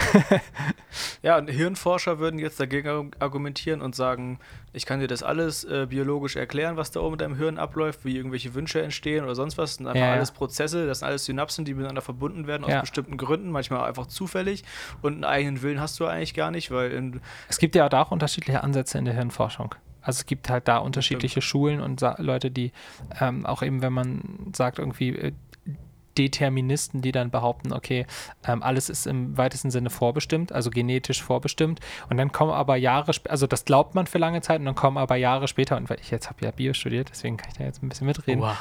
[1.22, 4.38] ja, und Hirnforscher würden jetzt dagegen argumentieren und sagen,
[4.72, 8.04] ich kann dir das alles äh, biologisch erklären, was da oben in deinem Hirn abläuft,
[8.04, 9.70] wie irgendwelche Wünsche entstehen oder sonst was.
[9.70, 12.70] Das sind einfach Ja, alles Prozesse, das sind alles Synapsen, die miteinander verbunden werden aus
[12.72, 12.80] Ja.
[12.80, 14.64] bestimmten Gründen, manchmal einfach zufällig.
[15.02, 18.02] Und einen eigenen Willen hast du eigentlich gar nicht, weil in, Es gibt ja da
[18.02, 19.74] auch unterschiedliche Ansätze in der Hirnforschung.
[20.06, 22.72] Also es gibt halt da unterschiedliche Schulen und Leute, die
[23.20, 25.32] ähm, auch eben, wenn man sagt, irgendwie äh,
[26.18, 28.06] Deterministen, die dann behaupten, okay,
[28.46, 31.80] ähm, alles ist im weitesten Sinne vorbestimmt, also genetisch vorbestimmt.
[32.08, 34.74] Und dann kommen aber Jahre später, also das glaubt man für lange Zeit und dann
[34.74, 37.64] kommen aber Jahre später, und ich jetzt habe ja Bio studiert, deswegen kann ich da
[37.64, 38.42] jetzt ein bisschen mitreden.
[38.42, 38.56] Oha.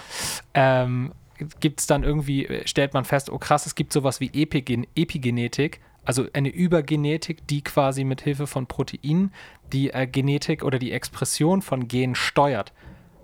[0.54, 1.14] ähm,
[1.60, 4.88] gibt es dann irgendwie, äh, stellt man fest, oh krass, es gibt sowas wie Epigen
[4.96, 9.32] Epigenetik, also eine Übergenetik, die quasi mit Hilfe von Proteinen
[9.72, 12.74] die äh, Genetik oder die Expression von Genen steuert.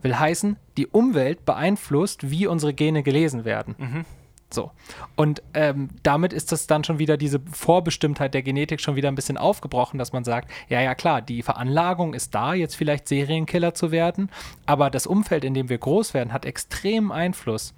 [0.01, 4.05] Will heißen, die Umwelt beeinflusst, wie unsere Gene gelesen werden.
[4.51, 4.71] So.
[5.15, 9.15] Und ähm, damit ist das dann schon wieder diese Vorbestimmtheit der Genetik schon wieder ein
[9.15, 13.75] bisschen aufgebrochen, dass man sagt, ja, ja, klar, die Veranlagung ist da, jetzt vielleicht Serienkiller
[13.75, 14.29] zu werden,
[14.65, 17.75] aber das Umfeld, in dem wir groß werden, hat extremen Einfluss,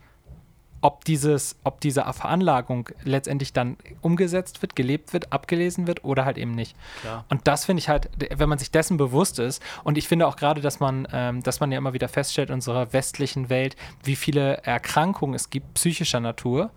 [0.82, 6.38] ob, dieses, ob diese Veranlagung letztendlich dann umgesetzt wird, gelebt wird, abgelesen wird oder halt
[6.38, 6.76] eben nicht.
[7.02, 7.26] Klar.
[7.30, 10.36] Und das finde ich halt, wenn man sich dessen bewusst ist, und ich finde auch
[10.36, 14.16] gerade, dass man, ähm, dass man ja immer wieder feststellt in unserer westlichen Welt, wie
[14.16, 16.72] viele Erkrankungen es gibt, psychischer Natur,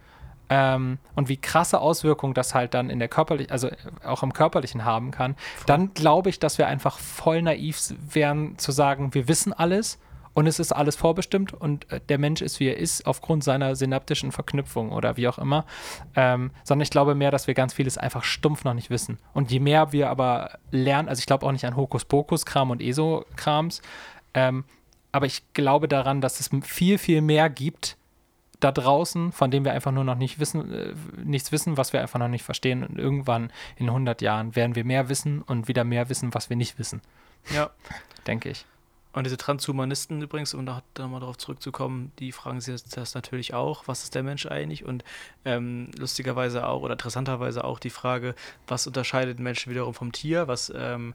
[0.50, 3.70] ähm, und wie krasse Auswirkungen das halt dann in der körperlichen, also
[4.04, 5.36] auch im körperlichen haben kann,
[5.66, 7.78] dann glaube ich, dass wir einfach voll naiv
[8.12, 9.98] wären zu sagen, wir wissen alles
[10.34, 13.76] und es ist alles vorbestimmt und äh, der Mensch ist, wie er ist, aufgrund seiner
[13.76, 15.64] synaptischen Verknüpfung oder wie auch immer.
[16.16, 19.18] Ähm, sondern ich glaube mehr, dass wir ganz vieles einfach stumpf noch nicht wissen.
[19.32, 23.80] Und je mehr wir aber lernen, also ich glaube auch nicht an Hokuspokus-Kram und ESO-Krams,
[24.34, 24.64] Ähm,
[25.12, 27.96] aber ich glaube daran, dass es viel, viel mehr gibt
[28.58, 32.00] da draußen, von dem wir einfach nur noch nicht wissen, äh, nichts wissen, was wir
[32.00, 32.82] einfach noch nicht verstehen.
[32.82, 36.56] Und irgendwann in 100 Jahren werden wir mehr wissen und wieder mehr wissen, was wir
[36.56, 37.00] nicht wissen,
[37.54, 37.70] Ja.
[38.26, 38.66] denke ich.
[39.14, 43.86] Und diese Transhumanisten übrigens, um da nochmal darauf zurückzukommen, die fragen sich das, natürlich auch,
[43.86, 44.84] was ist der Mensch eigentlich?
[44.84, 45.04] Und
[45.44, 48.34] ähm, lustigerweise auch oder interessanterweise auch die Frage,
[48.66, 50.48] was unterscheidet Menschen wiederum vom Tier?
[50.48, 51.14] Was, ähm,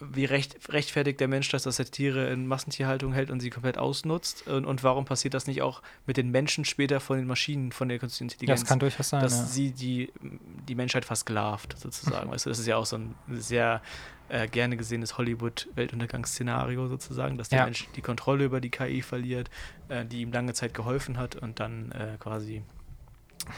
[0.00, 3.78] wie recht, rechtfertigt der Mensch das, dass er Tiere in Massentierhaltung hält und sie komplett
[3.78, 4.46] ausnutzt?
[4.46, 7.88] Und, und warum passiert das nicht auch mit den Menschen später von den Maschinen, von
[7.88, 8.60] der künstlichen Ja, Intelligenz?
[8.60, 9.22] das kann durchaus sein.
[9.22, 9.44] dass ja.
[9.44, 10.12] sie die,
[10.68, 12.30] die Menschheit versklavt, sozusagen.
[12.30, 13.82] weißt du, das ist ja auch so ein sehr
[14.28, 17.64] äh, gerne gesehenes Hollywood-Weltuntergangsszenario sozusagen, dass der Ja.
[17.64, 19.50] Mensch die Kontrolle über die KI verliert,
[19.88, 22.62] äh, die ihm lange Zeit geholfen hat und dann äh, quasi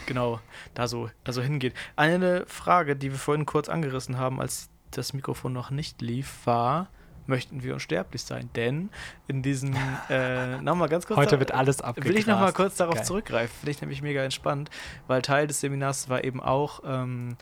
[0.05, 0.39] genau
[0.73, 1.73] da so also hingeht.
[1.95, 6.89] Eine Frage, die wir vorhin kurz angerissen haben, als das Mikrofon noch nicht lief, war,
[7.27, 8.49] möchten wir unsterblich sein?
[8.55, 8.89] Denn
[9.27, 9.75] in diesem,
[10.09, 11.17] äh, nochmal ganz kurz.
[11.17, 12.13] Heute da- wird alles abgegrast.
[12.13, 13.05] Will ich nochmal kurz darauf Geil.
[13.05, 13.55] zurückgreifen.
[13.59, 14.69] Finde ich nämlich mega entspannt,
[15.07, 17.35] weil Teil des Seminars war eben auch ähm,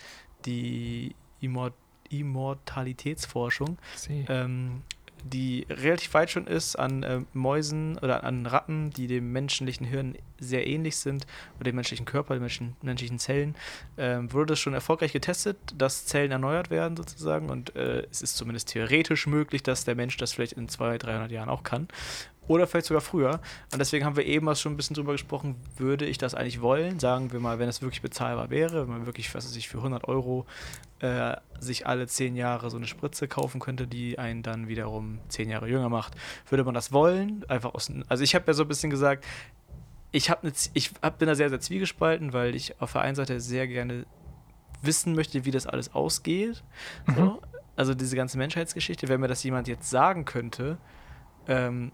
[0.45, 1.71] die Immor
[2.11, 3.77] Immortalitätsforschung,
[4.09, 4.81] ähm,
[5.23, 10.15] die relativ weit schon ist an äh, Mäusen oder an Ratten, die dem menschlichen Hirn
[10.39, 13.55] sehr ähnlich sind oder dem menschlichen Körper, den menschlichen, menschlichen Zellen.
[13.97, 18.37] Ähm, wurde das schon erfolgreich getestet, dass Zellen erneuert werden sozusagen und äh, es ist
[18.37, 21.87] zumindest theoretisch möglich, dass der Mensch das vielleicht in 200, 300 Jahren auch kann.
[22.49, 23.39] Oder vielleicht sogar früher.
[23.71, 26.61] Und deswegen haben wir eben auch schon ein bisschen drüber gesprochen, würde ich das eigentlich
[26.61, 26.99] wollen?
[26.99, 29.77] Sagen wir mal, wenn es wirklich bezahlbar wäre, wenn man wirklich, was weiß ich, für
[29.77, 30.47] 100 Euro
[30.99, 35.49] äh, sich alle 10 Jahre so eine Spritze kaufen könnte, die einen dann wiederum 10
[35.49, 36.15] Jahre jünger macht.
[36.49, 37.45] Würde man das wollen?
[37.47, 39.25] Einfach aus, also ich habe ja so ein bisschen gesagt,
[40.11, 43.15] ich, hab ne, ich hab, bin da sehr, sehr zwiegespalten, weil ich auf der einen
[43.15, 44.05] Seite sehr gerne
[44.81, 46.63] wissen möchte, wie das alles ausgeht.
[47.15, 47.41] So.
[47.75, 50.77] Also diese ganze Menschheitsgeschichte, wenn mir das jemand jetzt sagen könnte,
[51.47, 51.93] ähm,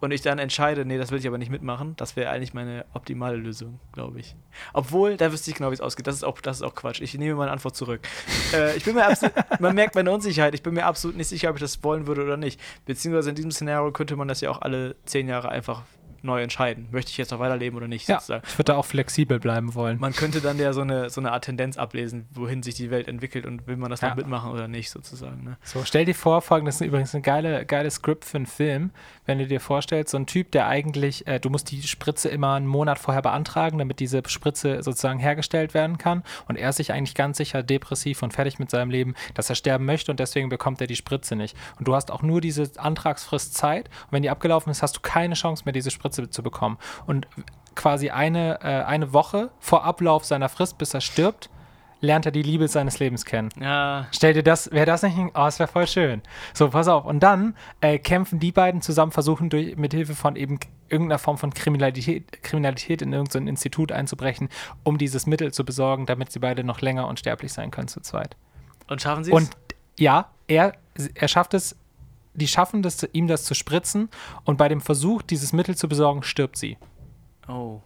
[0.00, 2.84] und ich dann entscheide, nee, das will ich aber nicht mitmachen, das wäre eigentlich meine
[2.94, 4.36] optimale Lösung, glaube ich.
[4.72, 6.06] Obwohl, da wüsste ich genau, wie es ausgeht.
[6.06, 7.00] Das ist auch, das ist auch Quatsch.
[7.00, 8.00] Ich nehme meine Antwort zurück.
[8.52, 10.54] äh, ich bin mir absolut, man merkt meine Unsicherheit.
[10.54, 12.60] Ich bin mir absolut nicht sicher, ob ich das wollen würde oder nicht.
[12.86, 15.82] Beziehungsweise in diesem Szenario könnte man das ja auch alle zehn Jahre einfach
[16.22, 16.88] neu entscheiden.
[16.90, 18.42] Möchte ich jetzt noch weiterleben oder nicht, Ja, sozusagen.
[18.46, 19.98] ich würde da auch flexibel bleiben wollen.
[20.00, 23.08] Man könnte dann ja so eine, so eine Art Tendenz ablesen, wohin sich die Welt
[23.08, 24.10] entwickelt und will man das Ja.
[24.10, 25.44] noch mitmachen oder nicht, sozusagen.
[25.44, 25.56] Ne?
[25.62, 28.90] So, stell dir vor, folgendes ist übrigens ein geile, geiles Skript für einen Film,
[29.26, 32.54] wenn du dir vorstellst, so ein Typ, der eigentlich, äh, du musst die Spritze immer
[32.54, 36.92] einen Monat vorher beantragen, damit diese Spritze sozusagen hergestellt werden kann und er ist sich
[36.92, 40.48] eigentlich ganz sicher depressiv und fertig mit seinem Leben, dass er sterben möchte und deswegen
[40.48, 41.56] bekommt er die Spritze nicht.
[41.78, 45.00] Und du hast auch nur diese Antragsfrist Zeit und wenn die abgelaufen ist, hast du
[45.00, 46.78] keine Chance mehr, diese Spritze zu bekommen.
[47.06, 47.26] Und
[47.74, 51.48] quasi eine, äh, eine Woche vor Ablauf seiner Frist, bis er stirbt,
[52.00, 53.50] lernt er die Liebe seines Lebens kennen.
[53.60, 56.22] Ja, Stell dir das, wäre das nicht oh, das wäre voll schön.
[56.54, 57.04] So, pass auf.
[57.04, 61.38] Und dann äh, kämpfen die beiden zusammen, versuchen durch, mit Hilfe von eben irgendeiner Form
[61.38, 64.48] von Kriminalität, Kriminalität in irgendein Institut einzubrechen,
[64.84, 68.36] um dieses Mittel zu besorgen, damit sie beide noch länger unsterblich sein können zu zweit.
[68.88, 69.36] und schaffen sie es?
[69.36, 69.50] Und
[69.98, 70.74] ja, er,
[71.14, 71.76] er schafft es,
[72.38, 74.08] die schaffen es, ihm das zu spritzen
[74.44, 76.78] und bei dem Versuch, dieses Mittel zu besorgen, stirbt sie.
[77.48, 77.80] Oh.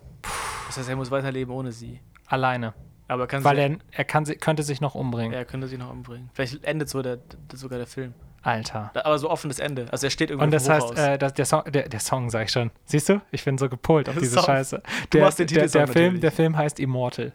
[0.68, 2.00] Das heißt, er muss weiterleben ohne sie.
[2.26, 2.74] Alleine.
[3.09, 5.32] Aber kann Weil er, er kann, könnte sich noch umbringen.
[5.34, 6.30] er könnte sie noch umbringen.
[6.32, 8.14] Vielleicht endet so der, der, sogar der Film.
[8.44, 8.90] Alter.
[8.94, 9.86] Aber so offenes Ende.
[9.92, 12.44] Also er steht irgendwo Und das heißt, äh, das, der, Song, der, der Song, sag
[12.46, 12.70] ich schon.
[12.86, 13.20] Siehst du?
[13.30, 14.44] Ich bin so gepolt auf Der diese Song.
[14.46, 14.82] Scheiße.
[15.11, 16.20] Du Der, machst den der, Titelsong der, Film, natürlich.
[16.22, 17.32] der Film heißt Immortal.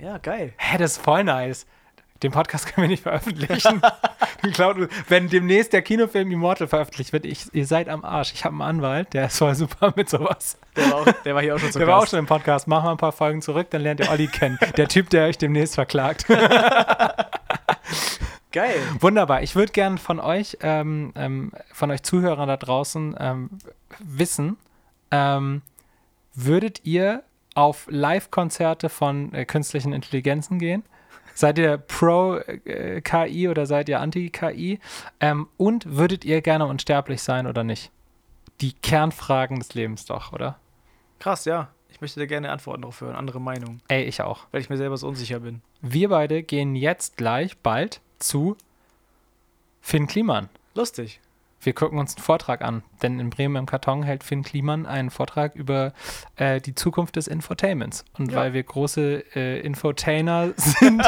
[0.00, 0.52] ja, geil.
[0.58, 1.66] Hä, das ist voll nice.
[2.24, 3.82] Den Podcast können wir nicht veröffentlichen.
[5.08, 8.32] wenn demnächst der Kinofilm Immortal veröffentlicht wird, ich, ihr seid am Arsch.
[8.32, 10.56] Ich habe einen Anwalt, der ist voll super mit sowas.
[10.74, 12.12] Der war, auch, der war hier auch schon zu Der war auch Gast.
[12.12, 12.66] schon im Podcast.
[12.66, 14.58] Machen wir ein paar Folgen zurück, dann lernt ihr Olli kennen.
[14.78, 16.24] Der Typ, der euch demnächst verklagt.
[18.52, 18.80] Geil.
[19.00, 19.42] Wunderbar.
[19.42, 23.50] Ich würde gern von euch, ähm, ähm, von euch Zuhörern da draußen ähm,
[23.98, 24.56] wissen,
[25.10, 25.60] ähm,
[26.34, 27.22] würdet ihr
[27.54, 30.84] auf Live-Konzerte von äh, künstlichen Intelligenzen gehen?
[31.34, 34.78] Seid ihr pro äh, KI oder seid ihr anti-KI?
[35.20, 37.90] Ähm, und würdet ihr gerne unsterblich sein oder nicht?
[38.60, 40.58] Die Kernfragen des Lebens doch, oder?
[41.18, 41.68] Krass, ja.
[41.90, 44.46] Ich möchte da gerne Antworten darauf hören, andere Meinungen, Ey, ich auch.
[44.50, 45.62] weil ich mir selber so unsicher bin.
[45.80, 48.56] Wir beide gehen jetzt gleich bald zu
[49.80, 50.48] Finn Kliman.
[50.74, 51.20] Lustig.
[51.64, 55.10] Wir gucken uns einen Vortrag an, denn in Bremen im Karton hält Finn Kliman einen
[55.10, 55.92] Vortrag über
[56.36, 58.04] äh, die Zukunft des Infotainments.
[58.18, 58.38] Und Ja.
[58.38, 61.02] weil wir große äh, Infotainer sind,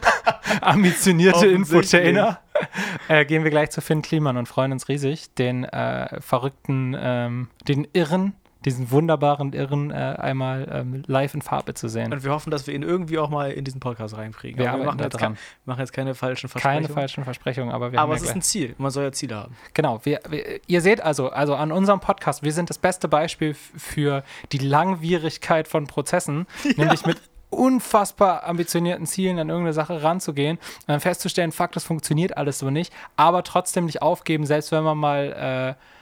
[0.60, 1.46] ambitionierte.
[1.46, 2.40] Infotainer,
[3.08, 7.48] äh, gehen wir gleich zu Finn Kliman und freuen uns riesig, den äh, verrückten, ähm,
[7.66, 8.34] den irren,
[8.64, 12.12] diesen wunderbaren Irren äh, einmal ähm, live in Farbe zu sehen.
[12.12, 14.58] Und wir hoffen, dass wir ihn irgendwie auch mal in diesen Podcast reinkriegen.
[14.58, 15.34] Wir wir machen, jetzt dran.
[15.34, 16.84] kein, machen jetzt keine falschen Versprechungen.
[16.86, 18.74] Keine falschen Versprechungen, aber wir Aber haben es ja ist ein Ziel.
[18.78, 19.56] Man soll ja Ziele haben.
[19.74, 23.54] Genau, wir, wir, ihr seht also, also an unserem Podcast, wir sind das beste Beispiel
[23.54, 26.46] für die Langwierigkeit von Prozessen,
[26.76, 32.36] nämlich mit unfassbar ambitionierten Zielen an irgendeine Sache ranzugehen und dann festzustellen, fuck, das funktioniert
[32.36, 35.93] alles so nicht, aber trotzdem nicht aufgeben, selbst wenn man mal äh,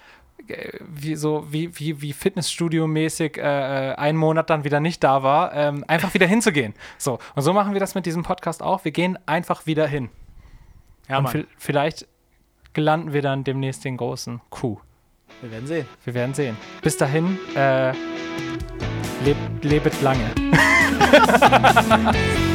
[0.81, 5.55] wie so wie, wie, wie Fitnessstudio-mäßig äh, äh, einen Monat dann wieder nicht da war,
[5.55, 6.75] ähm, einfach wieder hinzugehen.
[6.99, 8.85] So, und so machen wir das mit diesem Podcast auch.
[8.85, 10.09] Wir gehen einfach wieder hin.
[11.09, 11.33] Ja, und Mann.
[11.33, 12.07] vi- vielleicht
[12.77, 14.79] landen wir dann demnächst den großen Kuh.
[15.41, 15.87] Wir werden sehen.
[16.05, 16.57] Wir werden sehen.
[16.83, 17.93] Bis dahin, äh,
[19.25, 20.31] lebt, lebet lange.